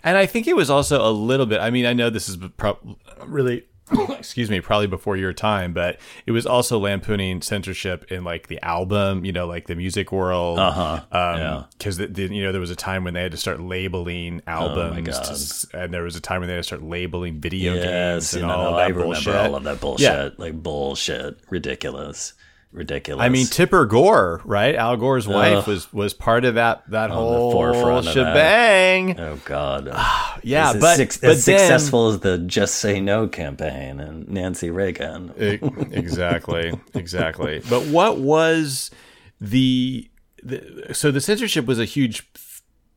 [0.04, 1.60] And I think it was also a little bit.
[1.62, 3.66] I mean, I know this is pro- really,
[4.10, 8.62] excuse me, probably before your time, but it was also lampooning censorship in like the
[8.64, 10.60] album, you know, like the music world.
[10.60, 11.02] Uh huh.
[11.12, 15.18] Um, because you know there was a time when they had to start labeling albums,
[15.20, 17.76] to Oh s- and there was a time when they had to start labeling video
[17.76, 19.36] Yes, games you and know, all I that remember bullshit.
[19.36, 20.04] all of that bullshit.
[20.06, 20.30] Yeah.
[20.38, 21.38] Like bullshit.
[21.50, 22.34] Ridiculous.
[22.78, 23.24] Ridiculous.
[23.24, 24.76] I mean, Tipper Gore, right?
[24.76, 25.68] Al Gore's wife Ugh.
[25.68, 28.14] was was part of that that the whole forefront of that.
[28.14, 29.20] shebang.
[29.20, 29.90] oh God.
[30.44, 35.34] Yeah, but, but as then- successful as the Just Say No campaign and Nancy Reagan.
[35.92, 37.62] Exactly, exactly.
[37.68, 38.92] But what was
[39.42, 40.10] the,
[40.44, 42.30] the so the censorship was a huge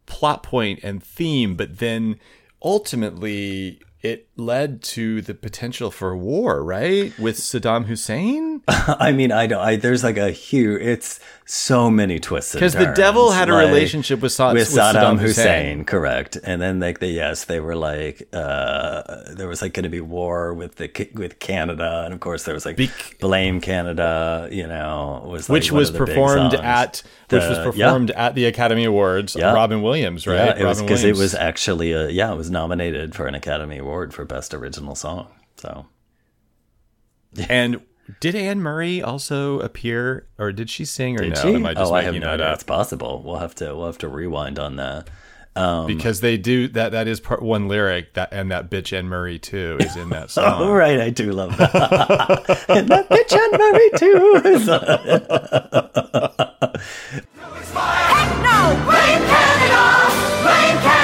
[0.07, 2.21] plot point and theme, but then
[2.63, 7.17] ultimately it led to the potential for war, right?
[7.19, 8.63] With Saddam Hussein?
[8.69, 9.61] I mean, I don't.
[9.61, 10.83] I, there's like a huge.
[10.83, 15.19] It's so many twists Because the devil had a relationship with, Sa- with with Saddam,
[15.19, 15.19] Hussein,
[15.79, 15.85] Hussein.
[15.85, 16.37] correct?
[16.45, 20.01] And then like the yes, they were like uh there was like going to be
[20.01, 24.65] war with the with Canada, and of course there was like Bec- blame Canada, you
[24.67, 28.85] know, was like Which was the performed at which was The- performed at the Academy
[28.85, 29.35] Awards.
[29.35, 29.53] Yeah.
[29.53, 30.37] Robin Williams, right?
[30.57, 33.79] Yeah, it was because it was actually a yeah, it was nominated for an Academy
[33.79, 35.29] Award for Best Original Song.
[35.57, 35.87] So
[37.49, 37.81] And
[38.21, 41.43] did Anne Murray also appear, or did she sing, or did no?
[41.43, 41.55] she?
[41.55, 42.53] Am I just oh, I have no idea.
[42.53, 43.23] It's possible.
[43.25, 45.09] We'll have to we'll have to rewind on that.
[45.57, 46.93] Um, because they do that.
[46.93, 50.25] That is part one lyric that, and that bitch Anne Murray too is in that
[50.25, 50.71] Oh, song.
[50.71, 52.65] right, I do love that.
[52.69, 54.43] and that bitch Anne Murray too.
[54.49, 54.67] is.
[58.43, 58.77] No!
[58.85, 59.83] Blame Canada!
[60.43, 61.00] Blame Canada!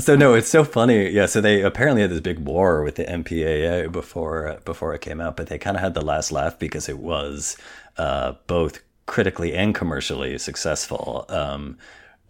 [0.00, 1.10] So no, it's so funny.
[1.10, 5.20] Yeah, so they apparently had this big war with the MPAA before before it came
[5.20, 7.56] out, but they kind of had the last laugh because it was
[7.96, 11.26] uh, both critically and commercially successful.
[11.28, 11.78] Um,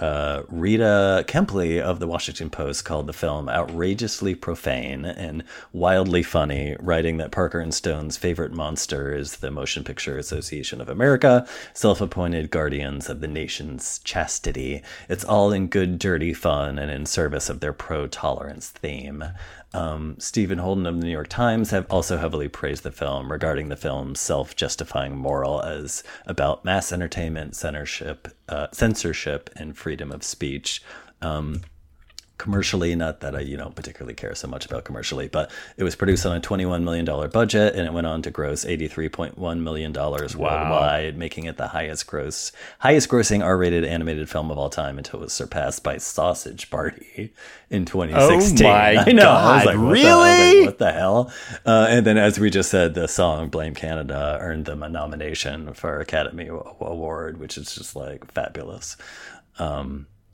[0.00, 6.74] uh, Rita Kempley of the Washington Post called the film outrageously profane and wildly funny,
[6.80, 12.00] writing that Parker and Stone's favorite monster is the Motion Picture Association of America, self
[12.00, 14.82] appointed guardians of the nation's chastity.
[15.08, 19.22] It's all in good, dirty fun and in service of their pro tolerance theme.
[19.72, 23.68] Um, Stephen Holden of the New York Times have also heavily praised the film, regarding
[23.68, 30.82] the film's self-justifying moral as about mass entertainment, censorship, uh, censorship, and freedom of speech.
[31.22, 31.62] Um,
[32.40, 35.94] commercially, not that I you know particularly care so much about commercially, but it was
[35.94, 39.36] produced on a twenty-one million dollar budget, and it went on to gross eighty-three point
[39.36, 44.56] one million dollars worldwide, making it the highest gross, highest grossing R-rated animated film of
[44.56, 47.34] all time until it was surpassed by Sausage Party
[47.68, 48.66] in 2016.
[48.66, 49.28] Oh my I know.
[49.30, 50.66] I was God, like, what the- I like, really?
[50.66, 51.32] what the hell?
[51.66, 55.74] Uh, and then, as we just said, the song "Blame Canada" earned them a nomination
[55.74, 58.96] for Academy Award, which is just like fabulous.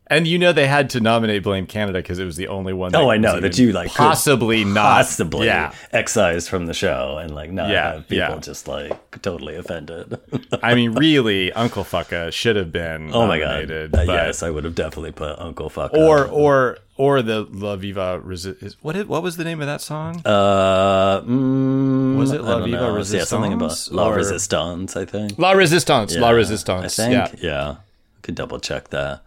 [0.08, 2.92] And you know they had to nominate Blame Canada because it was the only one.
[2.92, 7.18] That Oh, I know that you like possibly not possibly Yeah, excised from the show
[7.18, 8.38] and like not Yeah, have people yeah.
[8.38, 10.18] just like totally offended.
[10.62, 13.10] I mean, really, Uncle Fucka should have been.
[13.12, 13.70] oh my god!
[13.70, 15.92] Uh, yes, I would have definitely put Uncle Fuck.
[15.92, 18.76] Or or or the La Viva Resist.
[18.82, 20.22] What is, what was the name of that song?
[20.24, 22.96] uh, mm, Was it La Viva know.
[22.98, 24.96] Yeah, something about La or- Resistance.
[24.96, 25.36] I think.
[25.38, 26.16] La Resistance.
[26.16, 26.98] La Resistance.
[26.98, 27.42] I think.
[27.42, 27.48] Yeah.
[27.48, 27.76] Yeah.
[28.22, 29.22] Could double check that.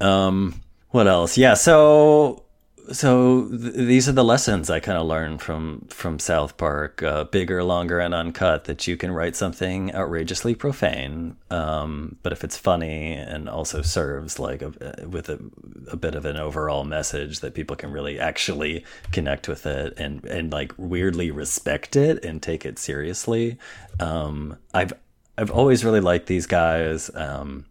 [0.00, 1.38] Um, what else?
[1.38, 1.54] Yeah.
[1.54, 2.44] So,
[2.90, 7.02] so th- these are the lessons I kind of learned from from South Park.
[7.02, 8.64] Uh, bigger, longer, and uncut.
[8.64, 14.40] That you can write something outrageously profane, um, but if it's funny and also serves
[14.40, 15.38] like a, with a,
[15.92, 20.24] a bit of an overall message that people can really actually connect with it and
[20.24, 23.58] and like weirdly respect it and take it seriously.
[24.00, 24.92] Um, I've
[25.38, 27.10] I've always really liked these guys.
[27.14, 27.64] Um,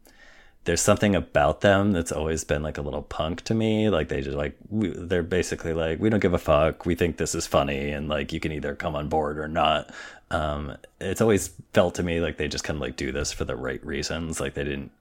[0.69, 3.89] there's something about them that's always been like a little punk to me.
[3.89, 6.85] Like they just like we, they're basically like we don't give a fuck.
[6.85, 9.89] We think this is funny, and like you can either come on board or not.
[10.29, 13.45] Um, it's always felt to me like they just kind of like do this for
[13.45, 14.39] the right reasons.
[14.39, 14.91] Like they didn't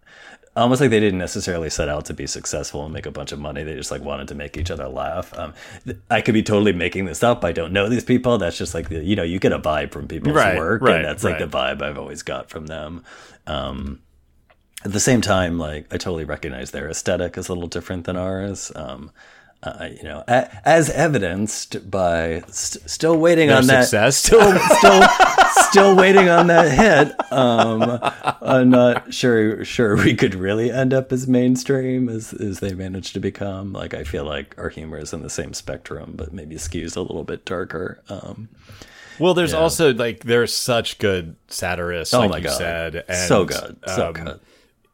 [0.56, 3.38] almost like they didn't necessarily set out to be successful and make a bunch of
[3.38, 3.62] money.
[3.62, 5.36] They just like wanted to make each other laugh.
[5.38, 5.52] Um,
[5.84, 7.44] th- I could be totally making this up.
[7.44, 8.38] I don't know these people.
[8.38, 10.96] That's just like the, you know you get a vibe from people's Right, work, right,
[10.96, 13.04] and that's like the vibe I've always got from them.
[13.46, 14.00] Um,
[14.84, 18.16] at the same time, like I totally recognize their aesthetic is a little different than
[18.16, 18.70] ours.
[18.74, 19.10] Um,
[19.60, 25.02] uh, you know, a, as evidenced by st- still waiting Their on that still still
[25.70, 27.32] still waiting on that hit.
[27.32, 27.98] Um,
[28.40, 33.14] I'm not sure sure we could really end up as mainstream as as they managed
[33.14, 33.72] to become.
[33.72, 37.00] Like I feel like our humor is in the same spectrum, but maybe skews a
[37.00, 38.00] little bit darker.
[38.08, 38.48] Um,
[39.18, 43.28] Well, there's also like there's such good satirists, oh like my you god, said, and,
[43.28, 44.40] so good, so um, good.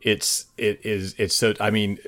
[0.05, 1.55] It's it is it's so.
[1.61, 1.99] I mean,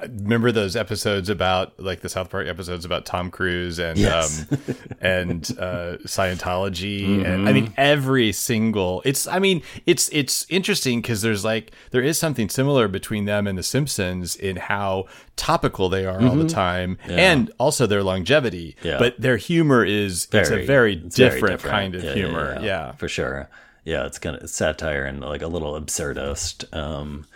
[0.00, 4.44] remember those episodes about like the South Park episodes about Tom Cruise and Yes.
[4.50, 4.58] um,
[5.00, 7.64] and uh, Scientology, and I Mm-hmm.
[7.66, 9.02] mean every single.
[9.04, 13.46] It's I mean it's it's interesting because there's like there is something similar between them
[13.46, 15.04] and the Simpsons in how
[15.36, 18.74] topical they are all the time, and also their longevity.
[18.78, 18.88] Mm-hmm.
[18.88, 18.98] Yeah.
[18.98, 22.54] But their humor is it's a very it's very different, kind of Yeah, yeah, humor.
[22.56, 22.92] yeah, yeah.
[22.92, 23.48] for sure.
[23.86, 26.64] Yeah, it's kind of satire and like a little absurdist.
[26.74, 27.26] Um,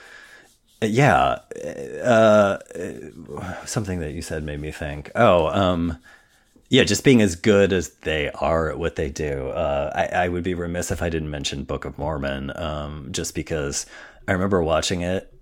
[0.82, 1.38] yeah,
[2.04, 2.58] uh,
[3.64, 5.10] something that you said made me think.
[5.14, 5.98] Oh, um,
[6.68, 9.48] yeah, just being as good as they are at what they do.
[9.48, 13.34] Uh, I, I would be remiss if I didn't mention Book of Mormon, um, just
[13.34, 13.86] because
[14.26, 15.32] I remember watching it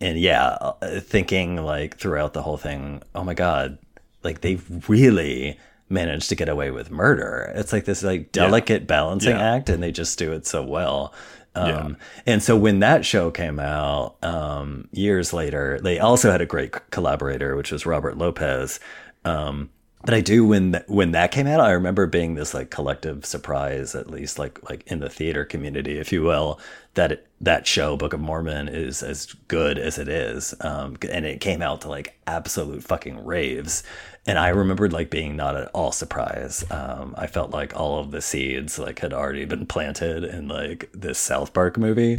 [0.00, 3.78] and yeah, uh, thinking like throughout the whole thing, oh my god,
[4.22, 4.56] like they
[4.88, 7.52] really managed to get away with murder.
[7.54, 9.54] It's like this like delicate balancing Yeah.
[9.54, 11.14] act, and they just do it so well.
[11.54, 11.88] Um, Yeah.
[12.26, 16.72] And so when that show came out um, years later, they also had a great
[16.90, 18.80] collaborator, which was Robert Lopez.
[19.24, 19.70] Um,
[20.04, 23.24] but I do when th- when that came out, I remember being this like collective
[23.24, 26.60] surprise, at least like like in the theater community, if you will,
[26.94, 31.24] that it, that show Book of Mormon is as good as it is, um, and
[31.24, 33.82] it came out to like absolute fucking raves.
[34.26, 36.70] And I remembered like being not at all surprised.
[36.70, 40.90] Um, I felt like all of the seeds like had already been planted in like
[40.92, 42.18] this South Park movie.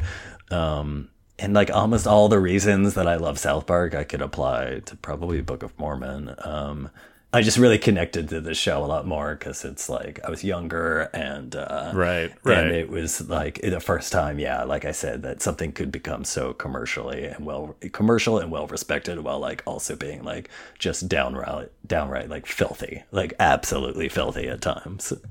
[0.52, 4.80] Um, and like almost all the reasons that I love South Park, I could apply
[4.86, 6.34] to probably Book of Mormon.
[6.40, 6.90] Um,
[7.34, 10.44] I just really connected to the show a lot more because it's like I was
[10.44, 12.58] younger and uh, Right, right.
[12.60, 16.24] and it was like the first time, yeah, like I said, that something could become
[16.24, 21.72] so commercially and well commercial and well respected while like also being like just downright
[21.86, 25.12] downright like filthy, like absolutely filthy at times.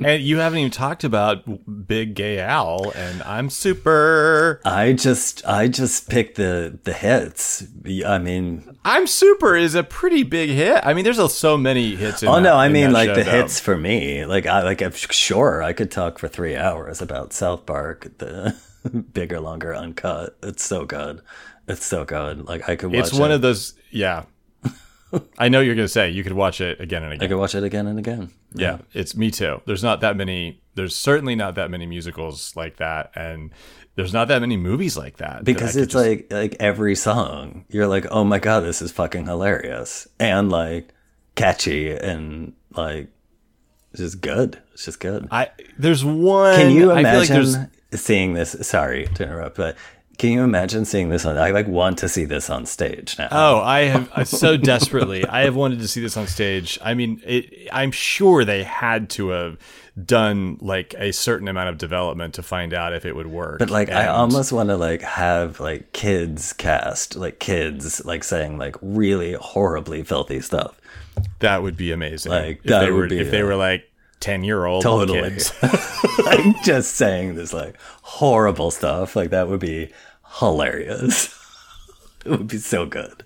[0.00, 4.60] And you haven't even talked about Big Gay Al, and I'm super.
[4.64, 7.64] I just I just picked the the hits.
[8.06, 10.80] I mean, I'm super is a pretty big hit.
[10.84, 12.22] I mean, there's a, so many hits.
[12.22, 13.30] In oh that- no, I mean like the though.
[13.30, 14.24] hits for me.
[14.24, 18.56] Like I like I'm sure I could talk for three hours about South Park, the
[19.12, 20.36] bigger, longer, uncut.
[20.42, 21.20] It's so good.
[21.66, 22.46] It's so good.
[22.46, 23.00] Like I could watch.
[23.08, 23.34] It's one it.
[23.34, 23.74] of those.
[23.90, 24.24] Yeah,
[25.38, 27.24] I know you're gonna say you could watch it again and again.
[27.24, 28.30] I could watch it again and again.
[28.54, 29.60] yeah, it's me too.
[29.66, 30.60] There's not that many.
[30.74, 33.50] There's certainly not that many musicals like that, and
[33.96, 35.38] there's not that many movies like that.
[35.38, 38.80] that because could it's just- like like every song you're like oh my god this
[38.80, 40.94] is fucking hilarious and like
[41.38, 43.08] catchy and like
[43.92, 46.54] it's just good it's just good I there's one.
[46.56, 49.76] can you I feel like imagine seeing this sorry to interrupt but
[50.18, 53.28] can you imagine seeing this on i like want to see this on stage now
[53.30, 55.24] Oh, I have I so desperately.
[55.24, 56.78] I have wanted to see this on stage.
[56.82, 59.58] I mean, it, I'm sure they had to have
[60.04, 63.58] done like a certain amount of development to find out if it would work.
[63.58, 68.58] but like i almost want to like have like kids cast like kids like saying
[68.58, 70.80] like really horribly filthy stuff
[71.40, 72.30] that would be amazing.
[72.30, 75.20] Like, if that they would were be if they were like ten year old Totally.
[75.20, 75.52] kids.
[76.24, 79.90] like just saying this like horrible stuff like that would be
[80.38, 81.34] hilarious
[82.24, 83.24] it would be so good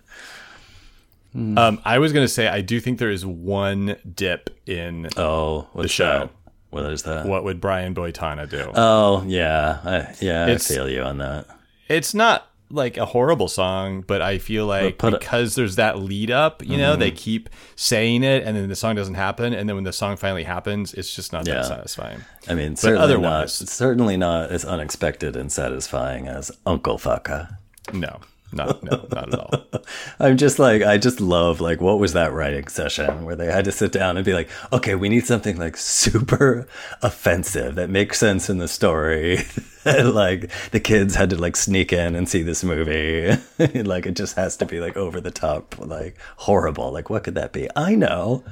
[1.34, 5.88] Um, I was gonna say I do think there is one dip in oh the
[5.88, 6.04] show.
[6.20, 6.30] that?
[6.72, 8.70] What is that what would Brian Boitano do.
[8.74, 11.46] oh yeah I, yeah It's- i feel you on that
[11.88, 16.64] it's not like a horrible song, but I feel like because there's that lead up,
[16.64, 17.16] you know, they mm-hmm.
[17.18, 20.44] keep saying it and then the song doesn't happen, and then when the song finally
[20.44, 21.56] happens, it's just not Yeah.
[21.56, 22.24] that satisfying.
[22.48, 27.58] i mean certainly otherwise- not certainly not as unexpected and satisfying as uncle fucka
[27.92, 28.20] No,
[28.52, 29.82] not no, not at all.
[30.20, 33.64] I'm just like I just love like what was that writing session where they had
[33.64, 36.66] to sit down and be like, okay, we need something like super
[37.02, 39.38] offensive that makes sense in the story.
[39.84, 43.36] like the kids had to like sneak in and see this movie.
[43.82, 46.92] like it just has to be like over the top, like horrible.
[46.92, 47.68] Like what could that be?
[47.74, 48.44] I know.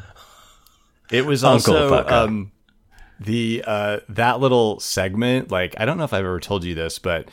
[1.11, 2.53] It was Uncle also um,
[3.19, 5.51] the uh, that little segment.
[5.51, 7.29] Like I don't know if I've ever told you this, but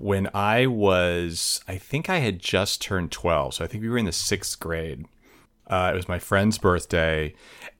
[0.00, 3.54] when I was, I think I had just turned 12.
[3.54, 5.06] So I think we were in the sixth grade.
[5.66, 7.34] Uh, it was my friend's birthday,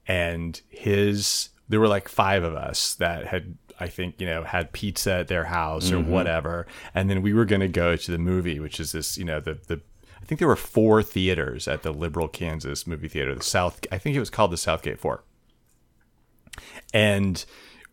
[0.07, 4.73] and his, there were like five of us that had, I think, you know, had
[4.73, 6.67] pizza at their house or whatever.
[6.95, 9.41] And then we were going to go to the movie, which is this, you know,
[9.41, 9.81] the, the,
[10.23, 13.99] I think there were four theaters at the Liberal Kansas movie theater, the South, I
[13.99, 15.25] think it was called the Southgate Four.
[16.95, 17.45] And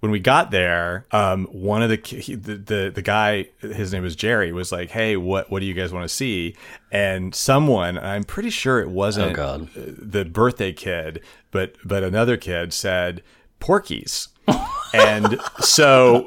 [0.01, 4.03] when we got there, um, one of the, he- the the the guy, his name
[4.03, 6.55] was Jerry, was like, "Hey, what what do you guys want to see?"
[6.91, 11.21] And someone, I'm pretty sure it wasn't Oh, the birthday kid,
[11.51, 13.23] but but another kid said
[13.59, 14.27] Porky's,
[14.93, 16.25] and so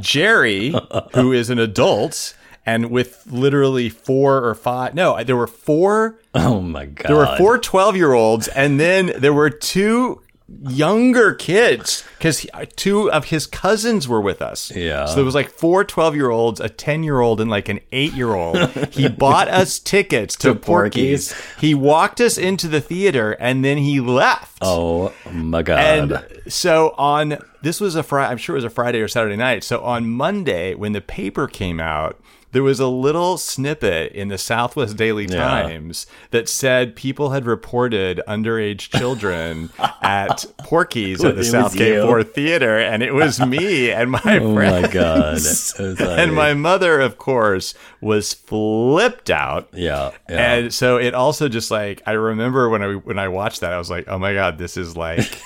[0.00, 0.74] Jerry,
[1.14, 6.60] who is an adult and with literally four or five, no, there were four Oh
[6.60, 7.06] my god.
[7.08, 10.20] there were four 12 year olds, and then there were two
[10.62, 14.70] younger kids because two of his cousins were with us.
[14.74, 15.06] Yeah.
[15.06, 17.80] So there was like four 12 year olds, a 10 year old, and like an
[17.92, 18.68] eight year old.
[18.92, 21.32] he bought us tickets to, To Porky's.
[21.32, 21.60] Porky's.
[21.60, 24.58] He walked us into the theater and then he left.
[24.60, 25.78] Oh my god.
[25.80, 29.36] And so on this was a Friday, I'm sure it was a Friday or Saturday
[29.36, 29.64] night.
[29.64, 32.20] So on Monday, when the paper came out,
[32.56, 35.36] there was a little snippet in the Southwest Daily Yeah.
[35.36, 39.68] Times that said people had reported underage children
[40.02, 42.00] at Porky's at the Southgate.
[42.00, 44.82] Four Theater, and it was me and my oh friends.
[44.82, 45.38] my god.
[46.18, 49.68] And my mother, of course, was flipped out.
[49.74, 50.52] yeah, yeah.
[50.54, 53.78] And so it also just like I remember when I when I watched that, I
[53.78, 55.38] was like, oh my god, this is like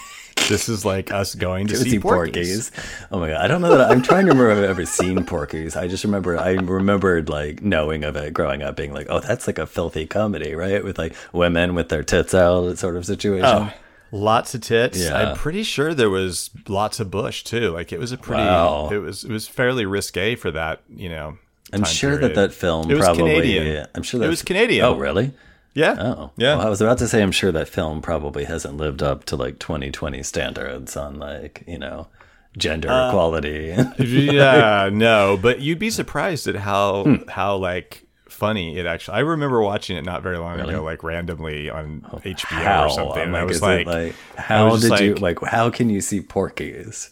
[0.49, 2.71] this is like us going to see, see Porky's.
[2.71, 3.07] Porky's.
[3.11, 3.45] Oh my god!
[3.45, 5.77] I don't know that I'm trying to remember if I've ever seen Porky's.
[5.77, 9.47] I just remember I remembered like knowing of it growing up, being like, oh, that's
[9.47, 10.85] like a filthy comedy, right?
[10.85, 13.45] With like women with their tits out, sort of situation.
[13.45, 13.73] Oh,
[14.13, 14.99] lots of tits.
[14.99, 15.17] Yeah.
[15.17, 17.71] I'm pretty sure there was lots of bush too.
[17.71, 18.43] Like it was a pretty.
[18.43, 18.91] Wow.
[18.91, 20.83] It was it was fairly risque for that.
[20.89, 21.39] You know.
[21.73, 22.31] I'm sure period.
[22.31, 23.31] that that film It was probably.
[23.31, 23.87] Canadian.
[23.95, 24.85] I'm sure that It was Canadian.
[24.85, 25.33] Oh, really?
[25.75, 25.95] Yeah.
[25.99, 26.57] Oh, Yeah.
[26.57, 29.37] Well, I was about to say I'm sure that film probably hasn't lived up to
[29.37, 32.09] like 2020 standards on like you know
[32.57, 33.77] gender Uh, equality.
[33.99, 37.29] yeah, no, but you'd be surprised at how Hmm.
[37.29, 39.17] how like funny it actually.
[39.19, 42.87] I remember watching it not very long ago, like randomly on HBO how?
[42.87, 43.23] or something.
[43.23, 45.51] I'm I was like, it, how was did just you like- like?
[45.53, 47.11] How can you see Porky's?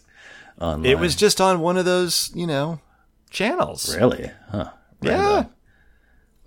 [0.61, 0.90] Online?
[0.90, 2.80] it was just on one of those, you know,
[3.30, 3.94] channels.
[3.96, 4.70] really, huh?
[5.00, 5.44] Yeah.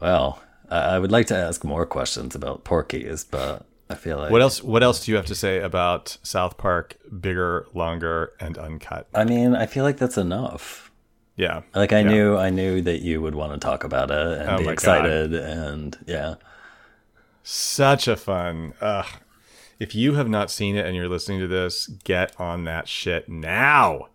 [0.01, 0.41] Well,
[0.71, 4.63] I would like to ask more questions about Porky's, but I feel like What else?
[4.63, 6.95] What else do you have to say about South Park?
[7.19, 9.07] Bigger, longer, and uncut.
[9.13, 10.89] I mean, I feel like that's enough.
[11.35, 11.61] Yeah.
[11.75, 12.09] Like I Yeah.
[12.09, 14.69] knew, I knew that you would want to talk about it and Oh be my
[14.69, 14.73] God.
[14.73, 16.35] excited, and yeah.
[17.43, 18.73] Such a fun.
[18.81, 19.05] Ugh.
[19.79, 23.27] If you have not seen it and you're listening to this, get on that shit
[23.27, 24.07] now.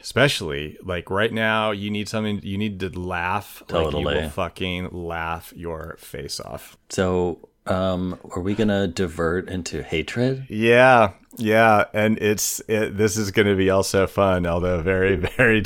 [0.00, 2.40] Especially like right now, you need something.
[2.42, 3.62] You need to laugh.
[3.62, 4.14] Like you Totally.
[4.14, 6.76] will fucking laugh your face off.
[6.88, 10.46] So, um, are we gonna divert into hatred?
[10.48, 15.62] Yeah, yeah, and it's it, this is going to be also fun, although very, very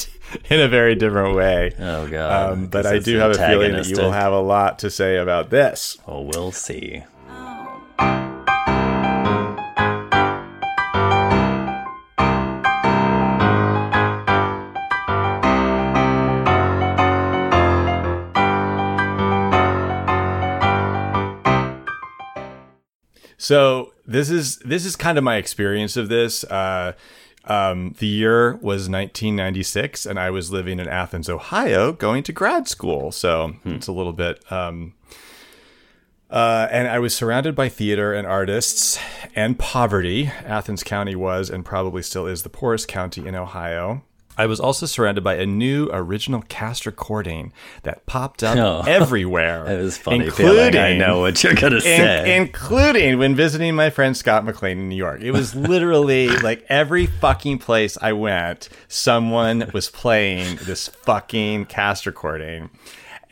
[0.50, 1.72] in a very different way.
[1.78, 2.52] Oh god!
[2.52, 5.16] Um, but I do have a feeling that you will have a lot to say
[5.16, 5.98] about this.
[6.06, 7.04] Oh, we'll see.
[23.44, 26.44] So this is this is kind of my experience of this.
[26.44, 26.94] Uh,
[27.44, 32.68] um, the year was 1996, and I was living in Athens, Ohio, going to grad
[32.68, 33.12] school.
[33.12, 34.50] So it's a little bit.
[34.50, 34.94] Um,
[36.30, 38.98] uh, and I was surrounded by theater and artists
[39.36, 40.32] and poverty.
[40.46, 44.04] Athens County was and probably still is the poorest county in Ohio.
[44.36, 47.52] I was also surrounded by a new original cast recording
[47.84, 48.82] that popped up Oh.
[48.90, 49.66] everywhere.
[49.70, 50.76] It was funny feeling.
[50.76, 52.36] I know what you're gonna in- say.
[52.36, 55.20] including when visiting my friend Scott McLean in New York.
[55.20, 62.06] It was literally like every fucking place I went, someone was playing this fucking cast
[62.06, 62.70] recording.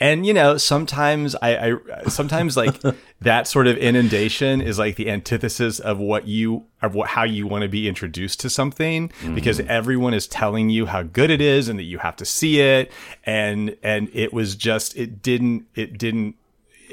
[0.02, 2.74] And you know, sometimes I, I sometimes like
[3.20, 7.46] that sort of inundation is like the antithesis of what you of what how you
[7.46, 9.66] want to be introduced to something because mm.
[9.68, 12.90] everyone is telling you how good it is and that you have to see it.
[13.22, 16.34] And and it was just it didn't it didn't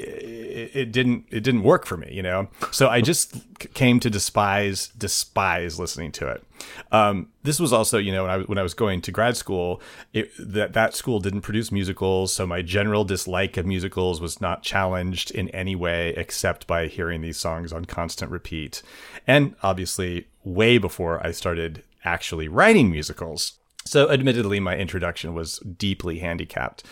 [0.02, 2.48] it, didn't it didn't work for me you know?
[2.70, 3.34] So i just
[3.74, 6.44] came to despise despise listening to it.
[6.92, 9.80] Um, this was also you know when I, when I was going to grad school
[10.12, 14.62] it, that that school didn't produce musicals so my general dislike of musicals was not
[14.62, 18.82] challenged in any way except by hearing these songs on constant repeat.
[19.26, 26.18] And obviously way before i started actually writing musicals So, admittedly, my introduction was deeply
[26.18, 26.84] handicapped.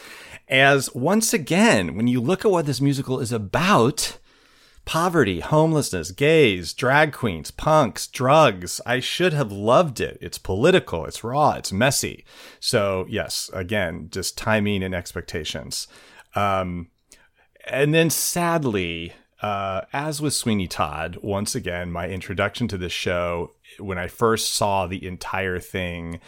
[0.49, 4.19] As once again, when you look at what this musical is about,
[4.89, 10.17] poverty, homelessness, gays, drag queens, punks, drugs, I should have loved it.
[10.23, 12.25] It's political, it's raw, it's messy.
[12.59, 15.89] So, yes, again, just timing and expectations.
[16.35, 16.89] Um,
[17.67, 19.13] and then sadly,
[19.43, 24.55] uh, as with Sweeney Todd, once again, my introduction to this show, when I first
[24.55, 26.19] saw the entire thing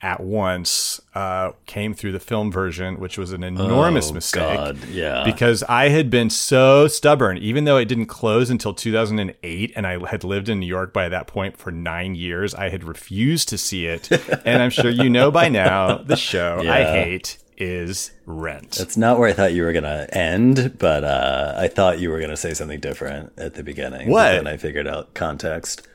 [0.00, 4.42] at once, uh, came through the film version, which was an enormous Oh, mistake.
[4.56, 5.24] God, yeah.
[5.24, 10.06] Because I had been so stubborn, even though it didn't close until 2008, and I
[10.08, 13.58] had lived in New York by that point for nine years, I had refused to
[13.58, 14.08] see it.
[14.44, 18.72] and I'm sure you know by now the show I hate is Rent.
[18.78, 22.20] That's not where I thought you were gonna end, but uh, I thought you were
[22.20, 24.10] gonna say something different at the beginning.
[24.10, 24.30] What?
[24.30, 25.86] Then I figured out context.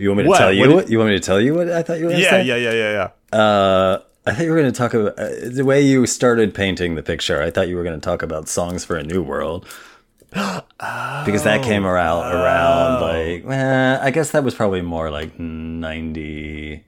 [0.00, 0.38] You want me to What?
[0.38, 0.74] tell you?
[0.74, 2.42] What you want me to tell you what I thought you were yeah, say?
[2.44, 3.38] yeah, yeah, yeah, yeah.
[3.38, 6.94] Uh, I thought you were going to talk about uh, the way you started painting
[6.94, 7.42] the picture.
[7.42, 9.66] I thought you were going to talk about songs for a new world.
[10.32, 16.84] because that came around around like I guess that was probably more like 98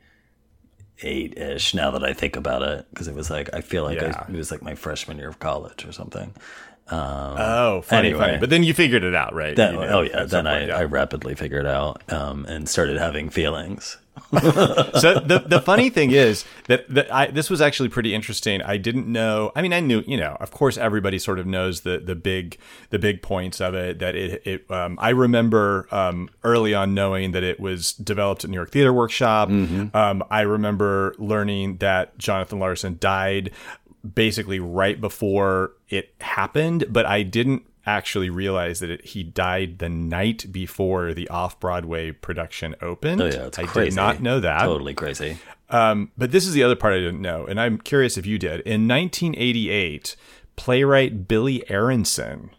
[1.36, 4.24] ish now that I think about it because it was like I feel like Yeah.
[4.26, 6.34] I, it was like my freshman year of college or something.
[6.90, 8.20] Oh, funny, Anyway.
[8.26, 8.38] funny.
[8.38, 9.56] But then you figured it out, right?
[9.56, 10.68] That, You know, oh yeah, then I.
[10.68, 13.98] I rapidly figured out um, and started having feelings.
[14.32, 18.60] so the the funny thing is that, that I this was actually pretty interesting.
[18.60, 19.52] I didn't know.
[19.56, 20.02] I mean, I knew.
[20.06, 22.58] You know, of course, everybody sort of knows the the big
[22.90, 24.00] the big points of it.
[24.00, 24.70] That it it.
[24.70, 28.92] Um, I remember um, early on knowing that it was developed at New York Theater
[28.92, 29.48] Workshop.
[29.48, 33.50] Um, I remember learning that Jonathan Larson died
[34.02, 39.88] basically right before it happened, but I didn't actually realize that it, he died the
[39.88, 43.20] night before the off Broadway production opened.
[43.20, 43.90] Oh yeah, it's I crazy.
[43.90, 44.62] did not know that.
[44.62, 45.38] Totally crazy.
[45.70, 48.38] Um, but this is the other part I didn't know, and I'm curious if you
[48.38, 48.60] did.
[48.60, 50.16] In 1988,
[50.56, 52.50] playwright Billy Aronson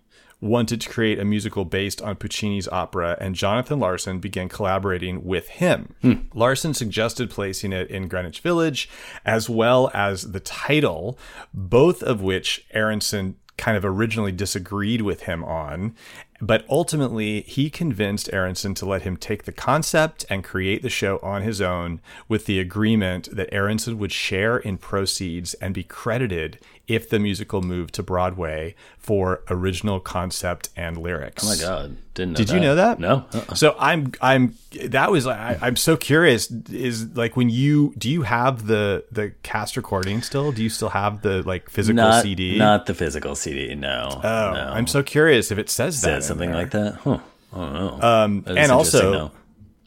[0.44, 5.48] wanted to create a musical based on Puccini's opera, and Jonathan Larson began collaborating with
[5.48, 5.96] him.
[6.02, 6.14] Hmm.
[6.34, 8.90] Larson suggested placing it in Greenwich Village,
[9.26, 11.18] as well as the title,
[11.54, 15.96] both of which Aronson kind of originally disagreed with him on.
[16.42, 21.20] But ultimately, he convinced Aronson to let him take the concept and create the show
[21.24, 26.60] on his own with the agreement that Aronson would share in proceeds and be credited
[26.88, 31.44] if the musical moved to Broadway for original concept and lyrics.
[31.44, 32.54] Oh my god, didn't know Did that.
[32.56, 33.00] you know that?
[33.00, 33.26] No.
[33.34, 33.54] Uh-uh.
[33.56, 34.56] So I'm I'm
[34.88, 36.52] that was I, I'm so curious.
[36.70, 40.52] Is like when you do you have the the cast recording still?
[40.52, 42.58] Do you still have the like physical Not, CD?
[42.58, 43.76] not the physical CD.
[43.76, 44.10] No.
[44.12, 44.72] oh, no.
[44.74, 46.16] I'm so curious if it says that.
[46.18, 46.96] In something like that.
[46.96, 47.20] Huh.
[47.54, 48.02] I don't know.
[48.02, 49.32] Um, and also though.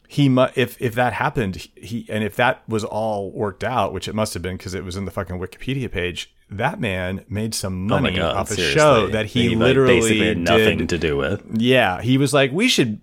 [0.07, 4.07] he mu- if if that happened he and if that was all worked out, which
[4.07, 6.33] it must have been because it was in the fucking Wikipedia page.
[6.49, 8.79] That man made some oh money god, off a seriously.
[8.79, 10.89] show that he, like, literally basically had nothing did.
[10.89, 11.43] to do with.
[11.53, 13.01] Yeah, he was like, we should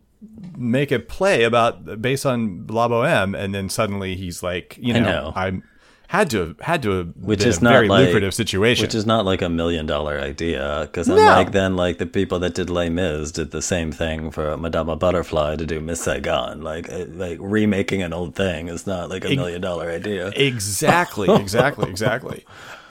[0.57, 4.99] make a play about based on La Boheme, and then suddenly he's like, you I
[5.01, 5.33] know, know.
[5.37, 5.63] I'm
[6.07, 8.85] had to have had to have Which is a not very like, lucrative situation.
[8.85, 10.83] Which is not like a million dollar idea.
[10.83, 11.17] Because No.
[11.17, 14.97] like, then like the people that did Les Mis did the same thing for Madame
[14.99, 16.63] Butterfly to do Miss Saigon.
[16.63, 20.29] Like, uh, like remaking an old thing is not like a million dollar idea.
[20.37, 22.45] exactly, exactly, exactly.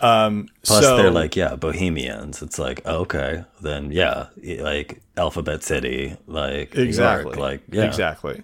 [0.04, 2.42] Um, Plus, so, they're like, yeah, Bohemians.
[2.42, 4.28] It's like, okay, then yeah,
[4.60, 7.38] like Alphabet City, like New York, exactly.
[7.38, 8.44] like yeah, exactly.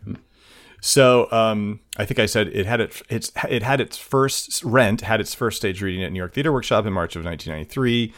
[0.82, 5.02] So um, i think i said it had it it's it had its first rent
[5.02, 8.14] had its first stage reading at new york theater workshop in march of 1993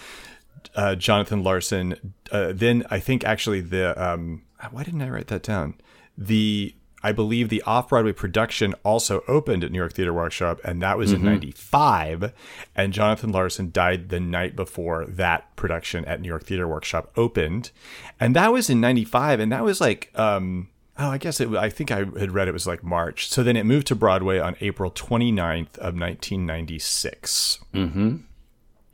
[0.76, 5.44] uh, jonathan larson uh, then i think actually the um, why didn't i write that
[5.44, 5.74] down?
[6.18, 10.98] The I believe the off-Broadway production also opened at New York Theater Workshop, and that
[10.98, 12.34] was in '95.
[12.76, 17.72] And Jonathan Larson died the night before that production at New York Theater Workshop opened,
[18.20, 19.40] and that was in '95.
[19.40, 21.50] And that was like, um, oh, I guess it.
[21.56, 23.30] I think I had read it was like March.
[23.30, 27.60] So then it moved to Broadway on April 29th of 1996.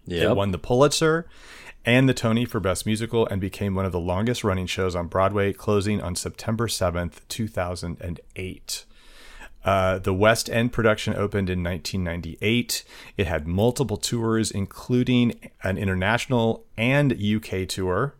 [0.10, 0.38] It Yep.
[0.38, 1.28] won the Pulitzer
[1.88, 5.08] and the Tony for Best Musical and became one of the longest running shows on
[5.08, 8.86] Broadway, closing on September 7th, 2008.
[9.64, 12.84] Uh, the West End production opened in 1998.
[13.16, 18.16] It had multiple tours, including an international and UK tour.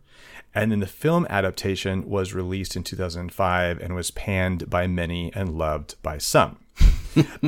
[0.54, 5.58] And then the film adaptation was released in 2005 and was panned by many and
[5.58, 6.56] loved by some.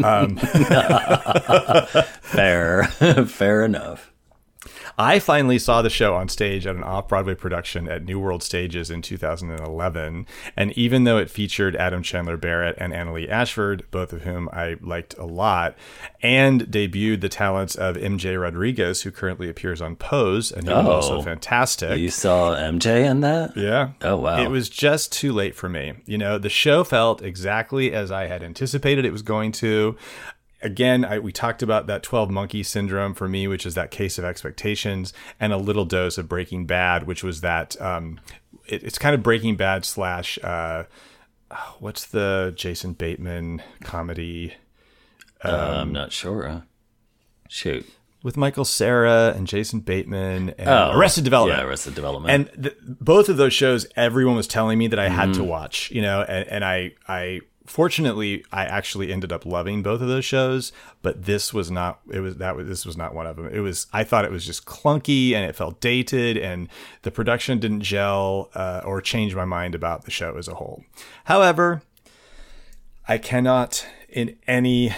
[2.20, 4.09] Fair, fair enough.
[4.98, 8.42] I finally saw the show on stage at an off Broadway production at New World
[8.42, 10.26] Stages in 2011.
[10.56, 15.16] And even though it featured Adam Chanler-Berat and Annaleigh Ashford, both of whom I liked
[15.18, 15.76] a lot,
[16.22, 20.86] and debuted the talents of MJ Rodriguez, who currently appears on Pose, and he was
[20.86, 20.90] Oh.
[20.90, 21.98] also fantastic.
[21.98, 23.56] You saw MJ in that?
[23.56, 23.90] Yeah.
[24.02, 24.42] Oh, wow.
[24.42, 25.94] It was just too late for me.
[26.06, 29.96] You know, the show felt exactly as I had anticipated it was going to.
[30.62, 34.18] Again, I, we talked about that 12 monkey syndrome for me, which is that case
[34.18, 38.20] of expectations, and a little dose of Breaking Bad, which was that um,
[38.66, 40.84] it, it's kind of Breaking Bad slash uh,
[41.78, 44.54] what's the Jason Bateman comedy
[45.44, 46.64] Uh, I'm not sure.
[47.48, 47.86] Shoot.
[48.22, 51.58] with Michael Cera and Jason Bateman and Oh, Arrested Development.
[51.58, 52.50] Yeah, Arrested Development.
[52.52, 55.40] and th- both of those shows everyone was telling me that i had Mm-hmm.
[55.40, 57.40] to watch you know and, and i i
[57.70, 62.20] fortunately i actually ended up loving both of those shows but this was not it
[62.20, 64.44] was that was this was not one of them it was i thought it was
[64.44, 66.68] just clunky and it felt dated and
[67.02, 70.82] the production didn't gel uh, or change my mind about the show as a whole
[71.24, 71.80] however
[73.06, 74.92] i cannot in any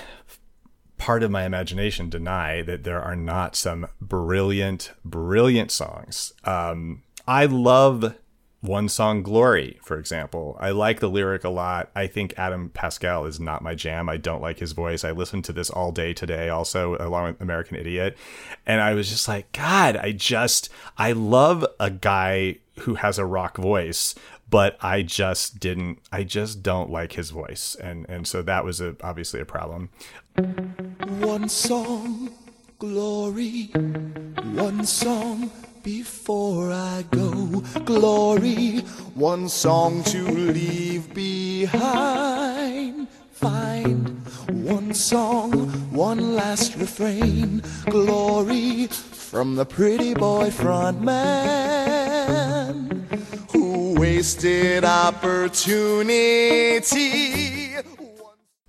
[1.02, 6.32] part of my imagination deny that there are not some brilliant, brilliant songs.
[6.44, 8.14] Um, I love
[8.62, 10.56] one song, Glory, for example.
[10.60, 11.90] I like the lyric a lot.
[11.96, 14.08] I think Adam Pascal is not my jam.
[14.08, 15.02] I don't like his voice.
[15.02, 18.16] I listened to this all day today, also, along with American Idiot.
[18.64, 23.26] And I was just like, God, I just, I love a guy who has a
[23.26, 24.14] rock voice.
[24.48, 25.98] But I just didn't.
[26.12, 29.88] I just don't like his voice, and and so that was a, obviously a problem.
[31.20, 32.34] One song,
[32.78, 33.70] glory.
[34.52, 35.50] One song
[35.82, 38.78] before I go, glory.
[39.14, 43.08] One song to leave behind.
[43.32, 44.08] Find
[44.48, 45.52] one song,
[45.90, 53.06] one last refrain, glory from the pretty boy front man
[53.52, 57.74] who wasted opportunity.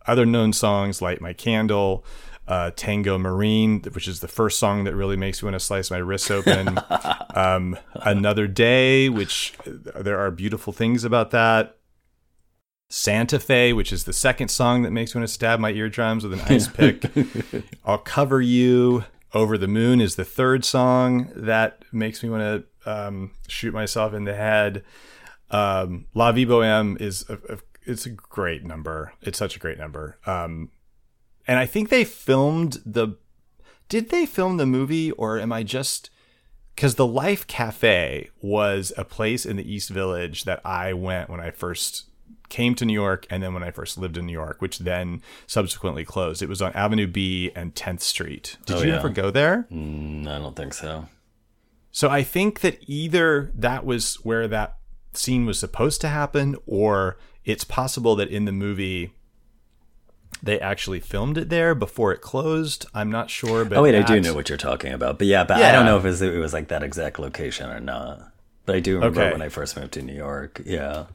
[0.07, 2.03] other known songs light my candle
[2.47, 5.89] uh, tango Maureen which is the first song that really makes me want to slice
[5.89, 6.79] my wrists open
[7.35, 11.77] um, another day which there are beautiful things about that
[12.89, 16.23] santa fe which is the second song that makes me want to stab my eardrums
[16.23, 17.03] with an ice pick
[17.85, 22.91] i'll cover you over the moon is the third song that makes me want to
[22.91, 24.83] um, shoot myself in the head
[25.53, 29.13] um, La Vie Boheme is a, a, it's a great number.
[29.21, 30.17] It's such a great number.
[30.25, 30.71] Um,
[31.47, 33.17] and I think they filmed the.
[33.89, 36.09] Did they film the movie, or am I just?
[36.75, 41.39] Because the Life Cafe was a place in the East Village that I went when
[41.39, 42.05] I first
[42.49, 45.21] came to New York, and then when I first lived in New York, which then
[45.47, 46.41] subsequently closed.
[46.41, 48.57] It was on Avenue B and 10th Street.
[48.65, 48.97] Did Oh, you yeah.
[48.99, 49.67] ever go there?
[49.71, 51.07] Mm, I don't think so.
[51.91, 54.77] So I think that either that was where that
[55.13, 59.13] scene was supposed to happen, or it's possible that in the movie
[60.41, 62.85] they actually filmed it there before it closed.
[62.93, 65.17] I'm not sure, but Oh wait, I do know what you're talking about.
[65.17, 67.69] But yeah, but I don't know if it was, it was like that exact location
[67.69, 68.31] or not.
[68.65, 69.31] But I do remember Okay.
[69.33, 70.61] when I first moved to New York.
[70.65, 71.05] Yeah.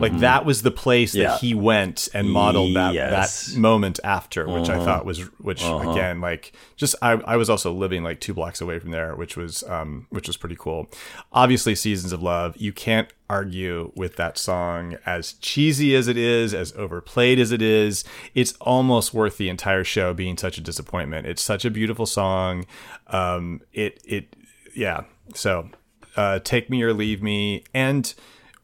[0.00, 1.28] Like that was the place Yeah.
[1.32, 3.46] that he went and modeled that Yes.
[3.52, 7.72] that moment after, which I thought was which again like just I, I was also
[7.72, 10.88] living like two blocks away from there, which was um which was pretty cool.
[11.32, 16.52] Obviously, Seasons of Love, you can't argue with that song as cheesy as it is,
[16.54, 18.04] as overplayed as it is.
[18.34, 21.26] It's almost worth the entire show being such a disappointment.
[21.26, 22.66] It's such a beautiful song.
[23.08, 24.36] Um, it it
[24.74, 25.02] yeah.
[25.34, 25.68] So,
[26.16, 28.12] uh, take me or leave me, and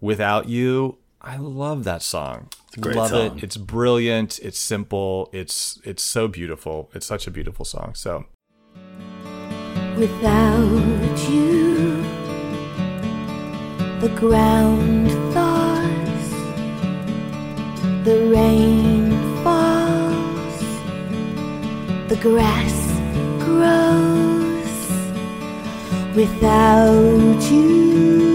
[0.00, 0.96] without you.
[1.28, 2.48] I love that song.
[2.74, 3.36] a great love song.
[3.36, 3.44] it.
[3.44, 4.38] It's brilliant.
[4.38, 5.28] It's simple.
[5.30, 6.90] It's it's so beautiful.
[6.94, 7.92] It's such a beautiful song.
[7.94, 8.24] So
[9.98, 12.02] Without you,
[14.00, 16.30] the ground thaws,
[18.06, 19.10] the rain
[19.44, 20.60] falls,
[22.08, 22.76] the grass
[23.44, 24.80] grows.
[26.16, 28.27] Without you,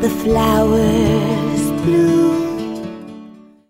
[0.00, 3.64] the flowers bloom.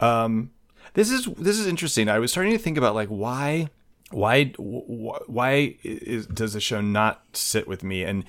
[0.00, 0.50] um
[0.92, 3.66] this is this is interesting i was starting to think about like why
[4.10, 4.44] why
[5.26, 8.24] why is, does the show not sit with me and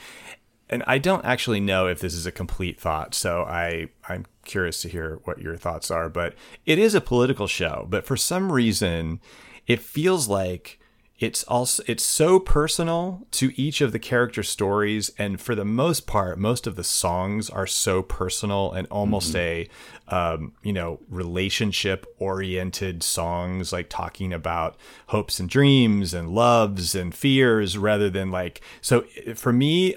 [0.70, 4.82] and i don't actually know if this is a complete thought so i i'm curious
[4.82, 6.34] to hear what your thoughts are but
[6.66, 9.20] it is a political show but for some reason
[9.68, 10.80] it feels like
[11.20, 16.06] it's also it's so personal to each of the character stories and for the most
[16.06, 19.68] part most of the songs are so personal and almost a
[20.10, 27.16] um, you know relationship oriented songs like talking about hopes and dreams and loves and
[27.16, 29.02] fears rather than like so
[29.36, 29.96] for me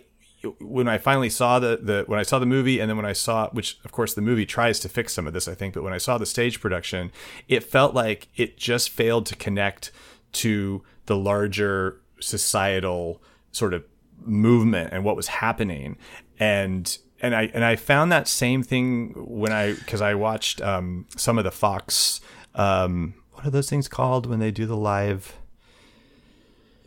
[0.58, 3.12] when I finally saw the, the when I saw the movie and then when I
[3.12, 5.82] saw which of course the movie tries to fix some of this I think but
[5.82, 7.12] when I saw the stage production
[7.46, 9.92] it felt like it just failed to connect
[10.32, 13.84] to the larger societal sort of
[14.20, 15.98] movement and what was happening.
[16.38, 21.06] And and I and I found that same thing when I because I watched um,
[21.16, 22.20] some of the Fox
[22.54, 25.36] um, what are those things called when they do the live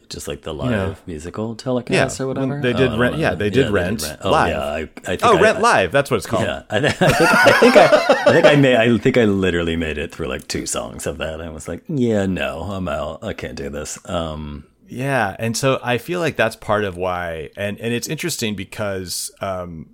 [0.09, 0.95] Just like the live Yeah.
[1.07, 2.61] musical telecast or whatever.
[2.61, 3.21] they did Oh, I don't rent know.
[3.21, 4.85] yeah they did rent, Oh, live yeah, I, I
[5.15, 7.59] think oh I- rent live that's what it's called Yeah, I, th- I think I
[7.59, 7.85] think I,
[8.29, 11.17] I think I made I think I literally made it through like two songs of
[11.17, 11.41] that.
[11.41, 13.23] I was like, yeah, no, I'm out.
[13.23, 13.97] I can't do this.
[14.09, 18.55] Um, Yeah, and so I feel like that's part of why, and and it's interesting
[18.55, 19.89] because, um,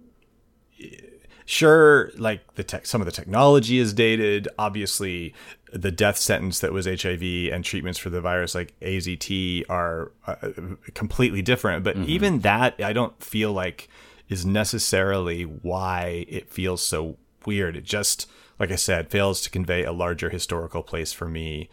[1.45, 4.47] sure, like the tech, some of the technology is dated.
[4.57, 5.33] Obviously,
[5.71, 10.35] the death sentence that was HIV and treatments for the virus like AZT are uh,
[10.93, 11.83] completely different.
[11.83, 13.89] But even that, I don't feel like
[14.29, 17.75] is necessarily why it feels so weird.
[17.75, 21.69] It just, like I said, fails to convey a larger historical place for me.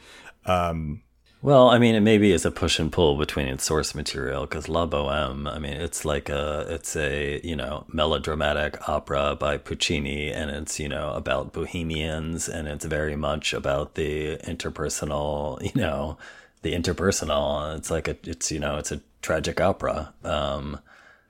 [0.47, 1.03] Um,
[1.47, 4.69] well, I mean, it maybe is a push and pull between its source material because
[4.69, 5.47] La Boheme.
[5.49, 10.81] I mean, it's like a it's a you know melodramatic opera by Puccini, and it's
[10.81, 16.19] you know about bohemians, and it's very much about the interpersonal, you know,
[16.63, 17.77] the interpersonal.
[17.77, 20.13] It's like a it's you know it's a tragic opera.
[20.25, 20.81] Um,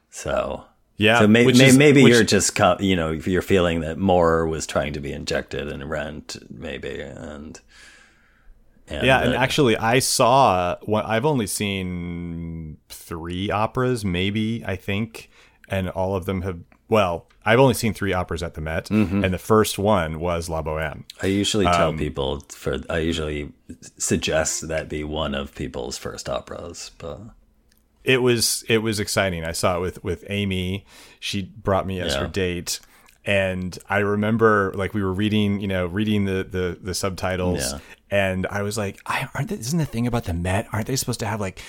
[0.09, 0.65] so
[0.97, 4.47] Yeah, so may, may, is- maybe which- you're just you know you're feeling that more
[4.47, 7.61] was trying to be injected in Rent, maybe, and,
[8.89, 10.77] and Yeah, and that- actually, I saw.
[10.87, 15.31] Well, I've only seen three operas, maybe I think,
[15.69, 16.59] and all of them have.
[16.89, 19.25] Well, I've only seen three operas at the Met, Mm-hmm.
[19.25, 21.03] and the first one was La Boheme.
[21.21, 23.53] I usually tell Um, people for I usually
[23.99, 27.21] suggest that be one of people's first operas, but
[28.05, 29.45] It was it was exciting.
[29.45, 30.85] I saw it with with Amy.
[31.19, 32.21] She brought me as Yeah.
[32.21, 32.79] her date.
[33.29, 37.79] And I remember, like, we were reading, you know, reading the the, the subtitles, Yeah.
[38.11, 40.69] And I was like, I, "Aren't they, isn't the thing about the Met?
[40.73, 41.61] Aren't they supposed to have like,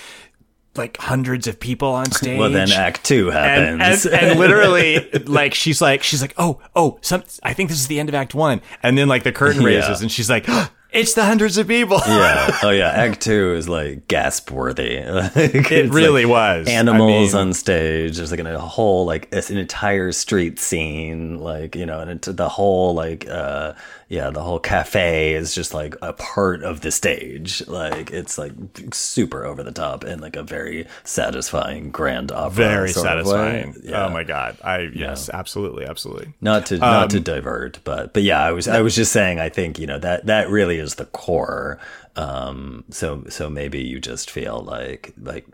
[0.76, 4.06] like hundreds of people on stage?" well then Act Two and, happens.
[4.06, 7.88] and, and literally like she's like she's like oh oh some i think this is
[7.88, 9.68] the end of act one and then like the curtain Yeah.
[9.68, 13.54] raises and she's like oh, it's the hundreds of people yeah, oh yeah, Act Two
[13.54, 14.96] is like gasp worthy.
[14.96, 18.16] it really was animals I mean, on stage.
[18.16, 22.48] There's like a whole like an entire street scene, like you know, and it, the
[22.48, 23.74] whole like uh
[24.10, 27.66] yeah, the whole cafe is just like a part of the stage.
[27.68, 28.52] Like it's like
[28.92, 32.50] super over the top and like a very satisfying grand opera.
[32.50, 33.32] very sort of way.
[33.32, 34.06] satisfying Yeah.
[34.06, 38.22] oh my god i yes absolutely absolutely Not to not Um, to divert, but but
[38.22, 39.38] yeah, I was I was just saying.
[39.40, 41.78] I think you know that that really is the core.
[42.16, 45.46] Um, so so maybe you just feel like like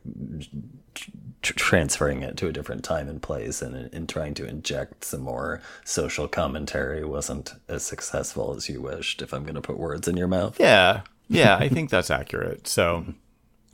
[0.95, 5.23] tr- transferring it to a different time and place, and and trying to inject some
[5.23, 9.23] more social commentary wasn't as successful as you wished.
[9.23, 12.67] If I'm going to put words in your mouth, yeah yeah i think that's accurate
[12.67, 13.05] so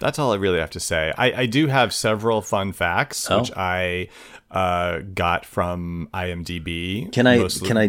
[0.00, 3.38] that's all i really have to say i, I do have several fun facts Oh.
[3.40, 4.08] which i
[4.50, 7.88] uh, got from imdb can I mostly- can I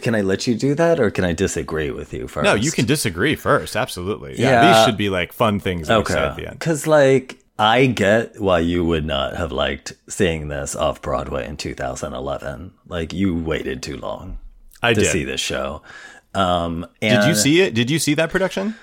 [0.00, 2.44] can I let you do that, or can I disagree with you first?
[2.44, 4.72] no you can disagree first absolutely yeah, Yeah.
[4.74, 8.40] these should be like fun things that we at the end Because, like, I get
[8.40, 12.72] why you would not have liked seeing this off Broadway in 2011.
[12.88, 14.38] Like, you waited too long
[14.82, 15.82] i to did see this show.
[16.34, 17.74] Um, Did you see it?
[17.74, 18.74] Did you see that production?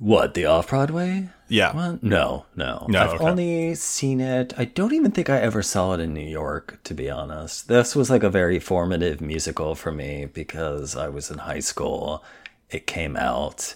[0.00, 1.28] what the off Broadway?
[1.48, 1.74] Yeah.
[1.74, 2.02] What?
[2.02, 2.86] No, no.
[2.88, 3.24] No, I've okay.
[3.24, 4.52] only seen it.
[4.58, 7.68] I don't even think I ever saw it in New York, to be honest.
[7.68, 12.24] This was like a very formative musical for me because I was in high school.
[12.70, 13.74] It came out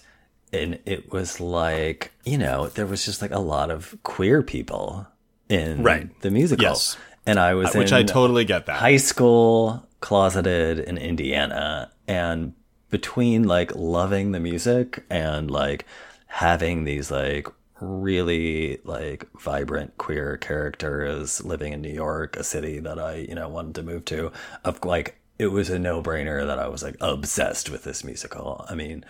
[0.51, 5.07] and it was like, you know, there was just like a lot of queer people
[5.47, 6.09] in Right.
[6.21, 6.63] the musical.
[6.63, 6.97] Yes.
[7.25, 8.77] And I was uh, Which in I totally get that.
[8.77, 12.53] high school closeted in Indiana and
[12.89, 15.85] between like loving the music and like
[16.27, 17.47] having these like
[17.81, 23.49] really like vibrant queer characters living in New York, a city that I, you know,
[23.49, 24.31] wanted to move to,
[24.63, 28.65] of like it was a no-brainer that I was like obsessed with this musical.
[28.69, 29.05] I mean,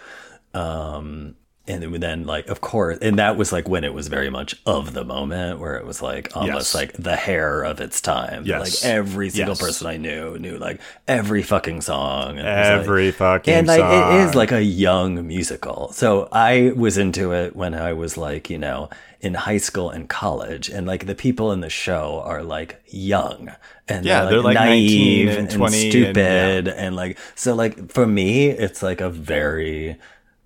[0.53, 1.35] um
[1.67, 4.93] and then like of course and that was like when it was very much of
[4.93, 6.75] the moment where it was like almost Yes.
[6.75, 8.43] like the hair of its time.
[8.45, 8.83] Yes.
[8.83, 9.61] like every single Yes.
[9.61, 12.39] person i knew knew like every fucking song.
[12.39, 15.91] And was, like- Every fucking and like it is like a young musical.
[15.93, 18.89] So i was into it when i was like you know
[19.21, 20.67] in high school and college.
[20.67, 23.51] And like the people in the show are like young.
[23.87, 27.91] And Yeah, they're, like, 19 naive and and, 20 and- stupid and like so like
[27.91, 29.97] for me it's like a very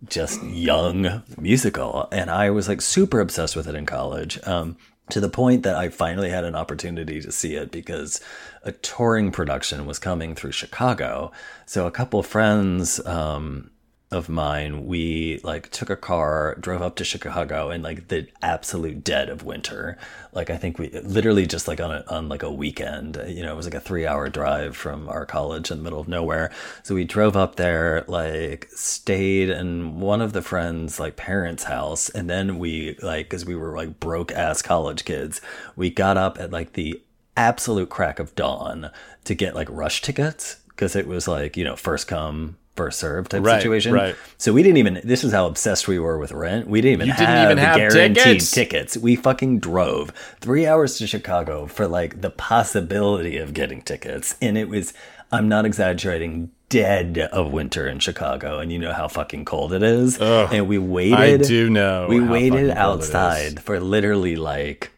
[0.09, 4.77] just young musical and i was like super obsessed with it in college um
[5.09, 8.21] to the point that i finally had an opportunity to see it because
[8.63, 11.31] a touring production was coming through chicago.
[11.65, 13.69] So a couple friends um
[14.11, 19.03] of mine, we like took a car, drove up to Chicago in like the absolute
[19.03, 19.97] dead of winter.
[20.31, 23.51] Like I think we literally just like on a, on like a weekend, you know,
[23.51, 26.51] it was like a three hour drive from our college in the middle of nowhere.
[26.83, 32.09] So we drove up there, like stayed in one of the friends' like parents' house.
[32.09, 35.41] And then we like, cause we were like broke ass college kids,
[35.75, 37.01] we got up at like the
[37.35, 38.91] absolute crack of dawn
[39.23, 40.57] to get like rush tickets.
[40.75, 43.93] Cause it was like, you know, first come, first serve type Right, situation.
[43.93, 44.15] right.
[44.37, 45.01] So we didn't even.
[45.03, 46.67] This is how obsessed we were with rent.
[46.67, 48.51] We didn't even You have didn't even have guaranteed tickets.
[48.51, 48.97] tickets.
[48.97, 50.11] We fucking drove
[50.41, 54.93] three hours to Chicago for like the possibility of getting tickets, and it was.
[55.31, 56.51] I'm not exaggerating.
[56.67, 60.17] Dead of winter in Chicago, and you know how fucking cold it is.
[60.19, 61.13] and we waited.
[61.19, 62.77] I do know We waited fucking cold it
[63.15, 64.91] outside for literally like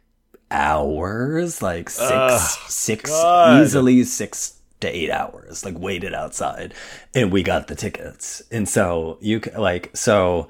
[0.49, 3.61] hours, like six, six, God.
[3.63, 5.65] easily six to eight hours.
[5.65, 6.73] Like waited outside,
[7.15, 8.41] and we got the tickets.
[8.51, 10.47] And so you like so,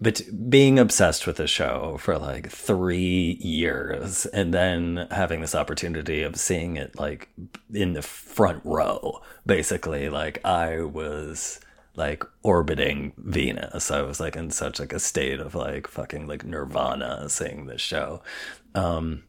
[0.00, 6.22] but being obsessed with the show for like three years, and then having this opportunity
[6.22, 7.28] of seeing it like
[7.72, 11.60] in the front row, basically, like I was
[11.96, 13.90] like orbiting Venus.
[13.90, 17.80] I was like in such like a state of like fucking like nirvana seeing this
[17.80, 18.22] show.
[18.74, 19.24] Um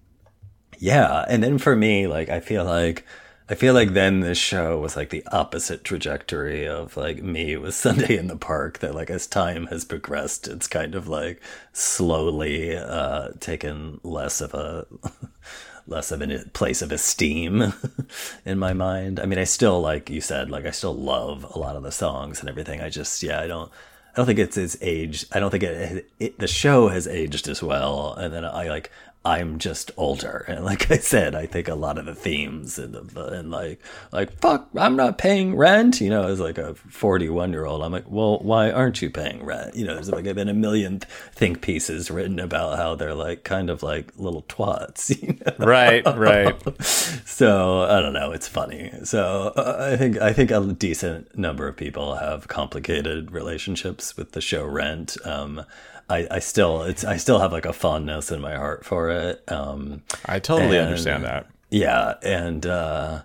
[0.78, 3.06] yeah, and then for me like I feel like
[3.50, 7.74] I feel like then this show was like the opposite trajectory of like me with
[7.76, 11.42] Sunday in the Park that like as time has progressed it's kind of like
[11.74, 14.88] slowly uh taken less of a
[15.88, 17.74] less of a place of esteem
[18.46, 19.20] in my mind.
[19.20, 21.92] I mean, I still like you said, like I still love a lot of the
[21.92, 22.82] songs and everything.
[22.82, 23.72] I just yeah, I don't
[24.14, 25.28] I don't think it's as aged.
[25.32, 28.14] I don't think it, it the show has aged as well.
[28.14, 28.92] And then I like
[29.24, 32.94] I'm just older, and like I said, I think a lot of the themes and
[32.94, 33.80] the and like
[34.12, 36.02] like fuck, I'm not paying rent.
[36.02, 39.44] You know, as like a 41 year old, I'm like, well, why aren't you paying
[39.46, 39.76] rent?
[39.76, 41.02] You know, there's like been a million
[41.34, 45.12] think pieces written about how they're like kind of like little twats.
[45.22, 45.66] You know?
[45.66, 46.84] Right, right.
[46.84, 48.32] so I don't know.
[48.32, 48.92] It's funny.
[49.04, 54.32] So uh, I think I think a decent number of people have complicated relationships with
[54.32, 55.18] the show Rent.
[55.26, 55.66] Um,
[56.12, 59.44] I, I still it's I still have like a fondness in my heart for it.
[59.52, 61.48] Um, I totally And- understand that.
[61.70, 63.24] yeah, and uh,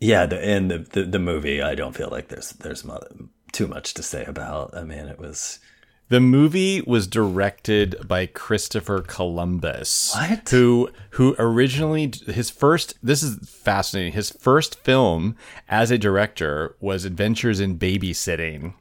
[0.00, 1.62] yeah, the and the, the the movie.
[1.62, 2.84] I don't feel like there's there's
[3.52, 4.76] too much to say about.
[4.76, 5.58] I mean, it was
[6.08, 10.48] The movie was directed by Christopher Columbus, What?
[10.48, 14.12] who who originally his first this is fascinating.
[14.14, 15.36] His first film
[15.68, 18.74] as a director was Adventures in Babysitting.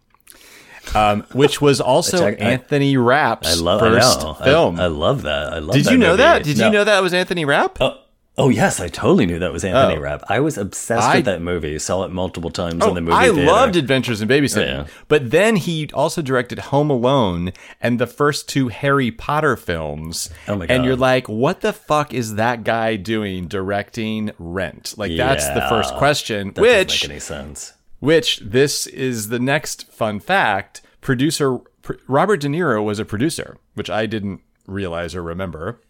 [0.95, 4.37] Um, which was also I- Anthony Rapp's I love first I know.
[4.39, 4.79] I- film.
[4.79, 5.53] I, love that.
[5.53, 5.67] I love.
[5.67, 5.73] That.
[5.73, 6.17] Did that you know movie.
[6.23, 6.43] that?
[6.43, 6.65] Did No.
[6.65, 7.77] you know that was Anthony Rapp?
[7.81, 7.97] Oh,
[8.37, 10.01] oh yes, I totally knew that was Anthony Oh.
[10.01, 10.23] Rapp.
[10.29, 11.77] I was obsessed with that movie.
[11.77, 13.13] Saw it multiple times Oh, in the movie.
[13.17, 13.43] I theater.
[13.45, 14.85] loved Adventures in Babysitting.
[14.85, 14.87] Yeah.
[15.09, 20.29] But then he also directed Home Alone and the first two Harry Potter films.
[20.47, 20.73] Oh my god!
[20.73, 24.93] And you're like, what the fuck is that guy doing directing Rent?
[24.97, 26.47] Like that's the first question.
[26.53, 27.73] That doesn't which make any sense.
[27.99, 30.81] Which this is the next fun fact.
[31.01, 35.81] Producer pr- Robert De Niro was a producer, which I didn't realize or remember.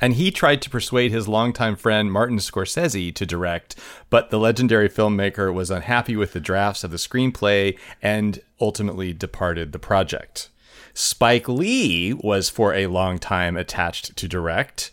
[0.00, 3.76] And he tried to persuade his longtime friend Martin Scorsese to direct,
[4.08, 9.72] but the legendary filmmaker was unhappy with the drafts of the screenplay and ultimately departed
[9.72, 10.48] the project.
[10.94, 14.90] Spike Lee was for a long time attached to direct.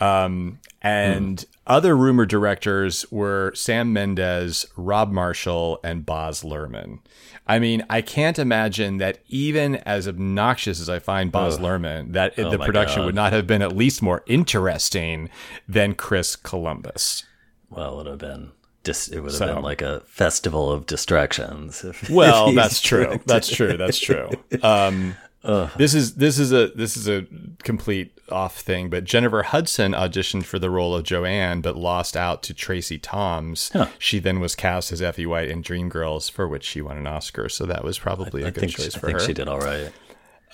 [0.00, 6.98] Um, and other rumored directors were Sam Mendes, Rob Marshall, and Baz Luhrmann.
[7.46, 12.36] I mean, I can't imagine that even as obnoxious as I find Baz Luhrmann, that
[12.36, 13.06] the Oh my production God.
[13.06, 15.30] would not have been at least more interesting
[15.68, 17.24] than Chris Columbus.
[17.70, 18.50] Well, it would have been.
[18.84, 21.84] Just, it would have So- been like a festival of distractions.
[22.10, 23.18] Well, that's true.
[23.26, 23.76] That's true.
[23.76, 24.30] That's true.
[24.62, 27.26] Um, this is this is a this is a
[27.62, 28.90] complete off thing.
[28.90, 33.70] But Jennifer Hudson auditioned for the role of Joanne, but lost out to Tracie Thoms.
[33.98, 37.48] She then was cast as Effie White in Dreamgirls, for which she won an Oscar.
[37.48, 39.26] So that was probably a I good choice I for think her.
[39.26, 39.90] she did all right.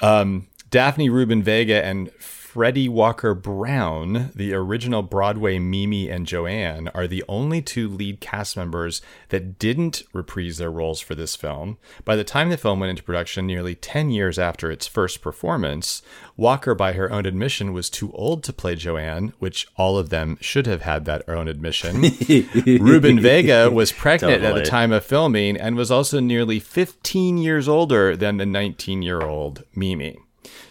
[0.00, 2.10] Um, Daphne Rubin Vega and
[2.54, 9.02] Fredi Walker-Browne, the original Broadway Mimi and Joanne, are the only two lead cast members
[9.30, 11.78] that didn't reprise their roles for this film.
[12.04, 16.00] By the time the film went into production, nearly 10 years after its first performance,
[16.36, 20.38] Walker, by her own admission, was too old to play Joanne, which all of them
[20.40, 22.02] should have had that own admission.
[22.80, 27.66] Rubin Vega was pregnant at the time of filming and was also nearly 15 years
[27.66, 30.23] older than the 19 year old Mimi.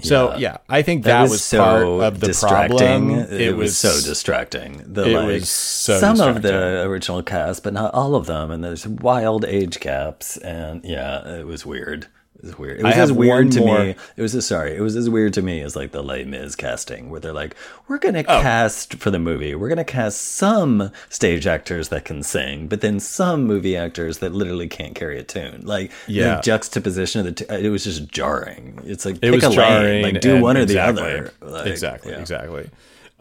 [0.03, 2.77] So yeah, I think that, was, part of the distracting.
[2.77, 3.11] problem.
[3.31, 4.83] It, was, so distracting.
[4.85, 8.51] The, it like, was so some of the original cast, but not all of them.
[8.51, 12.07] And there's wild age gaps, and yeah, it was weird.
[12.43, 12.79] It was weird.
[12.81, 13.95] It was have as weird to more- me.
[14.17, 14.75] It was as, sorry.
[14.75, 17.55] It was as weird to me as like the Les Mis casting, where they're like,
[17.87, 18.41] "We're gonna Oh.
[18.41, 19.55] cast for the movie.
[19.55, 24.33] We're gonna cast some stage actors that can sing, but then some movie actors that
[24.33, 26.35] literally can't carry a tune." Like Yeah.
[26.35, 28.77] the juxtaposition of the two, it was just jarring.
[28.85, 30.03] It's like it pick was a lane, jarring.
[30.03, 31.33] like do one or exactly, the other.
[31.41, 32.19] Like, exactly, yeah.
[32.19, 32.69] exactly.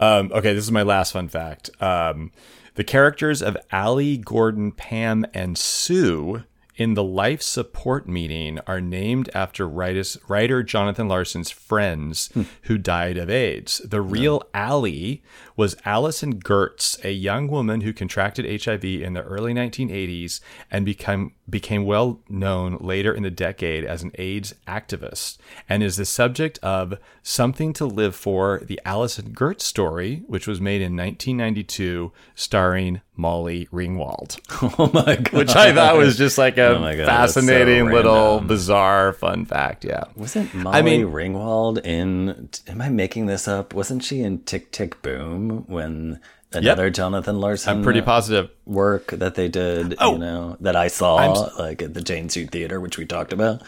[0.01, 1.71] Um, okay, this is my last fun fact.
[1.81, 2.33] Um,
[2.75, 6.43] the characters of Allie, Gordon, Pam, and Sue
[6.83, 12.43] in the life support meeting are named after writers, writer Jonathan Larson's friends Hmm.
[12.63, 13.81] who died of AIDS.
[13.85, 15.23] The real Allie
[15.57, 20.41] was Alison Gertz, a young woman who contracted HIV in the early 1980s
[20.71, 25.37] and become became well known later in the decade as an AIDS activist,
[25.69, 30.61] and is the subject of Something to Live For, the Alison Gertz story, which was
[30.61, 34.39] made in 1992, starring Molly Ringwald,
[34.79, 35.33] Oh my god!
[35.33, 39.45] which I thought was just like a Oh God, that's so fascinating little bizarre fun
[39.45, 39.85] fact.
[39.85, 40.05] Yeah.
[40.17, 42.49] Wasn't Molly I mean- Ringwald in?
[42.67, 43.75] Am I making this up?
[43.75, 46.21] Wasn't she in Tick Tick Boom when
[46.53, 47.79] another Jonathan Larson?
[47.79, 48.51] I'm pretty positive.
[48.67, 49.95] work that they did.
[49.99, 50.13] Oh.
[50.13, 51.15] you know that I saw
[51.59, 53.63] like at the Jane Street Theater, which we talked about.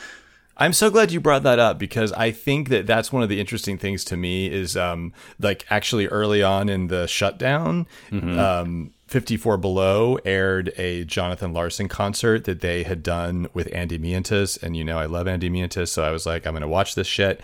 [0.57, 3.41] I'm so glad you brought that up because I think that that's one of the
[3.41, 9.57] interesting things to me is um, like actually early on in the shutdown, um, 54
[9.57, 14.57] Below aired a Jonathan Larson concert that they had done with Andy Mientus.
[14.57, 15.91] And you know, I love Andy Mientus.
[15.91, 17.41] So I was like, I'm going to watch this shit.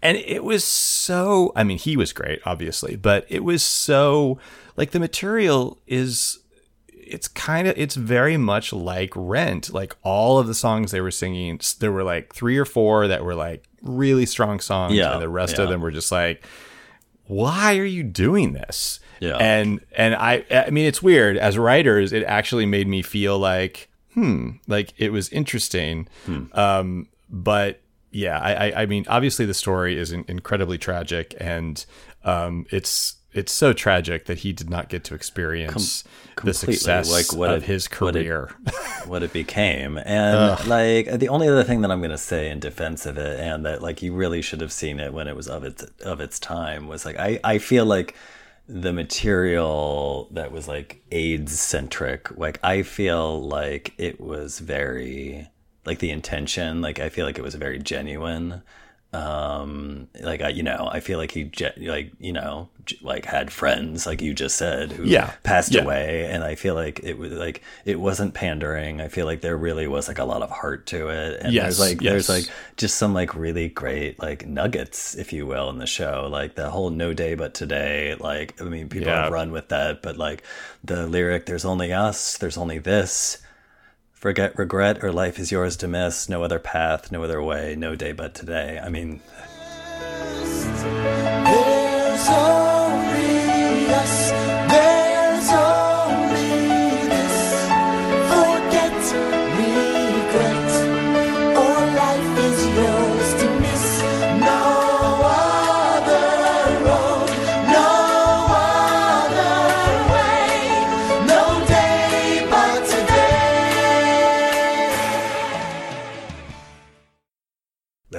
[0.00, 4.38] And it was so, I mean, he was great, obviously, but it was so
[4.76, 6.38] like the material is
[6.92, 9.72] it's kind of it's very much like rent.
[9.72, 13.24] Like all of the songs they were singing there were like three or four that
[13.24, 15.64] were like really strong songs Yeah, and the rest yeah.
[15.64, 16.44] of them were just like
[17.26, 19.00] why are you doing this?
[19.20, 19.36] Yeah.
[19.36, 21.36] and and i i mean it's weird.
[21.36, 26.06] As writers it actually made me feel like hmm like it was interesting.
[26.52, 27.80] Um but
[28.10, 31.84] yeah I, I i mean obviously the story is in- incredibly tragic and
[32.24, 36.02] um it's it's so tragic that he did not get to experience
[36.42, 38.50] the success like, what of it- his what it- career.
[39.06, 39.98] what it became.
[39.98, 43.38] And like the only other thing that I'm going to say in defense of it,
[43.38, 46.20] and that like you really should have seen it when it was of its of
[46.22, 48.14] its time, was like I I feel like
[48.66, 55.48] the material that was like AIDS centric, like I feel like it was very
[55.88, 58.62] like the intention, like I feel like it was very genuine
[59.14, 63.50] um like I, you know i feel like he like you know j- like had
[63.50, 65.32] friends like you just said who Yeah.
[65.44, 65.80] passed Yeah.
[65.84, 69.56] away and i feel like it was like it wasn't pandering i feel like there
[69.56, 72.44] really was like a lot of heart to it and Yes, there's like there's like
[72.76, 76.68] just some like really great like nuggets if you will in the show like the
[76.68, 79.22] whole no day but today like i mean people Yeah.
[79.24, 80.42] have run with that but like
[80.84, 83.38] the lyric there's only us there's only this
[84.18, 86.28] Forget regret or life is yours to miss.
[86.28, 88.80] No other path, no other way, no day but today.
[88.82, 89.20] I mean,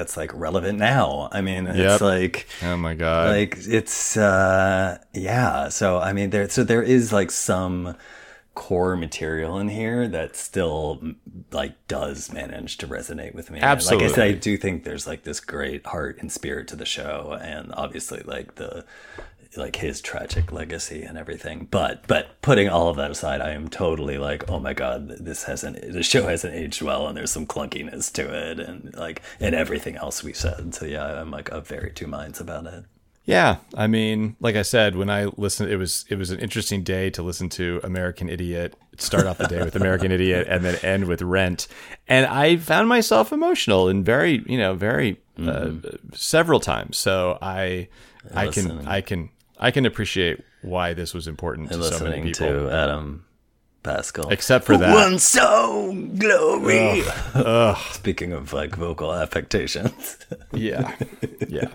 [0.09, 1.29] that's like relevant now.
[1.31, 1.75] I mean, Yep.
[1.77, 3.29] it's like oh my god!
[3.29, 7.95] like it's uh yeah so i mean there so there is like some
[8.55, 10.99] core material in here that still
[11.51, 15.23] like does manage to resonate with me like i said i do think there's like
[15.23, 18.83] this great heart and spirit to the show and obviously like the
[19.57, 23.67] like his tragic legacy and everything but but putting all of that aside i am
[23.67, 27.45] totally like oh my god this hasn't the show hasn't aged well and there's some
[27.47, 31.67] clunkiness to it and like and everything else we said so yeah i'm like of
[31.67, 32.83] very two minds about it
[33.25, 36.81] Yeah, I mean, like I said, when I listened, it was it was an interesting
[36.83, 38.73] day to listen to American Idiot.
[38.97, 41.67] Start off the day with American Idiot, and then end with Rent.
[42.07, 45.71] And I found myself emotional and very, you know, very uh,
[46.15, 46.97] several times.
[46.97, 47.89] So I
[48.33, 48.87] I can.
[48.87, 49.29] I can
[49.59, 52.67] I can appreciate why this was important And to so many listening people.
[52.69, 53.25] to Adam
[53.83, 54.29] Pascal.
[54.29, 54.93] Except for that.
[54.93, 57.03] One song, glory.
[57.91, 60.17] Speaking of like vocal affectations.
[60.51, 60.95] Yeah.
[61.47, 61.67] Yeah.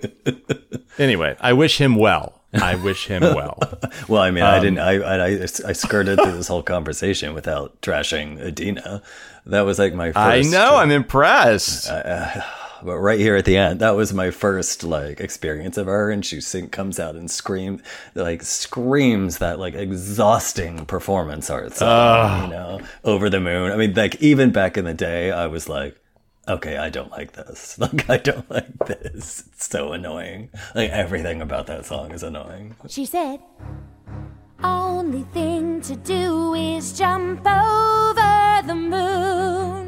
[0.99, 2.43] anyway, I wish him well.
[2.53, 3.59] I wish him well.
[4.09, 4.78] well, I mean, Um, I didn't.
[4.80, 9.03] I, I I skirted through this whole conversation without trashing Idina.
[9.47, 10.09] That was like my.
[10.12, 10.76] first I know.
[10.76, 11.89] I'm impressed.
[12.85, 16.24] But right here at the end, that was my first like experience of her, and
[16.24, 17.82] she sing, comes out and scream
[18.14, 23.72] like screams that like exhausting performance art song, you know, over the moon.
[23.72, 25.97] I mean, like even back in the day, I was like.
[26.47, 27.78] Okay, I don't like this.
[27.80, 29.45] Like, I don't like this.
[29.47, 30.51] It's so annoying.
[30.74, 32.76] Like, everything about that song is annoying.
[32.87, 33.41] She said,
[34.62, 39.84] Only thing to do is jump over the moon.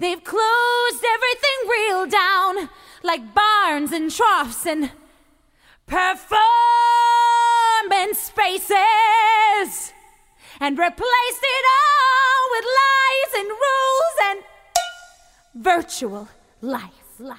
[0.00, 2.70] They've closed everything real down,
[3.02, 4.90] like barns and troughs and
[5.86, 6.38] performance
[8.18, 9.92] spaces,
[10.58, 14.38] and replaced it all with lies and rules and
[15.62, 16.28] virtual
[16.62, 16.94] life.
[17.18, 17.38] Life.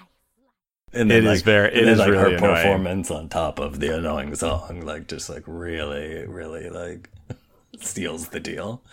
[0.93, 2.55] And It is very- it and then, is like really her annoying.
[2.57, 7.09] performance on top of the annoying song, like just like really, really like
[7.79, 8.83] steals the deal.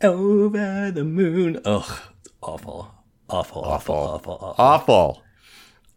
[0.00, 1.60] Over the moon.
[1.64, 2.13] Ugh, it's
[2.48, 2.92] awful,
[3.28, 4.54] awful, awful, awful, awful.
[4.58, 5.22] Awful.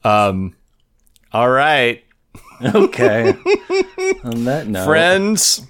[0.04, 0.56] Um.
[1.34, 2.04] All right,
[2.64, 3.30] Okay.
[4.24, 5.66] on that note, friends,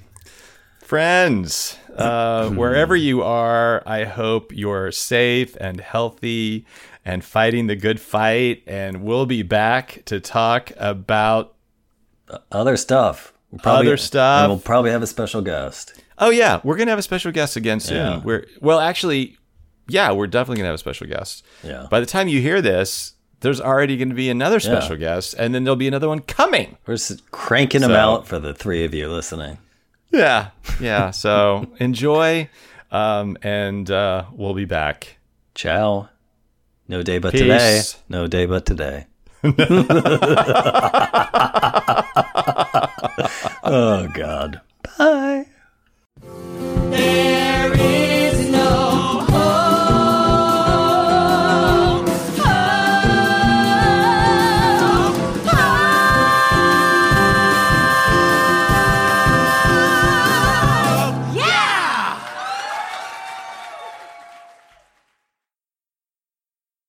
[0.84, 1.78] friends.
[1.96, 6.68] Uh, wherever you are, I hope you're safe and healthy
[7.04, 8.62] and fighting the good fight.
[8.68, 11.56] And we'll be back to talk about
[12.52, 13.34] other stuff.
[13.52, 14.44] We'll Other stuff.
[14.44, 16.00] And we'll probably have a special guest.
[16.20, 17.98] Oh yeah, we're gonna have a special guest again soon.
[17.98, 18.22] Yeah.
[18.24, 19.38] We're well, actually,
[19.88, 21.46] yeah, we're definitely gonna have a special guest.
[21.64, 21.88] Yeah.
[21.90, 25.64] By the time you hear this, there's already gonna be another special guest, and then
[25.64, 26.78] there'll be another one coming.
[26.86, 29.58] We're just cranking them out for the three of you listening.
[30.12, 31.12] Yeah, yeah.
[31.12, 32.50] So enjoy,
[32.92, 35.18] um, and uh, we'll be back.
[35.56, 36.10] Ciao.
[36.88, 37.42] No day but Peace.
[37.42, 37.82] today.
[38.08, 39.08] No day but today.
[43.64, 44.62] oh God.
[44.98, 45.48] Bye.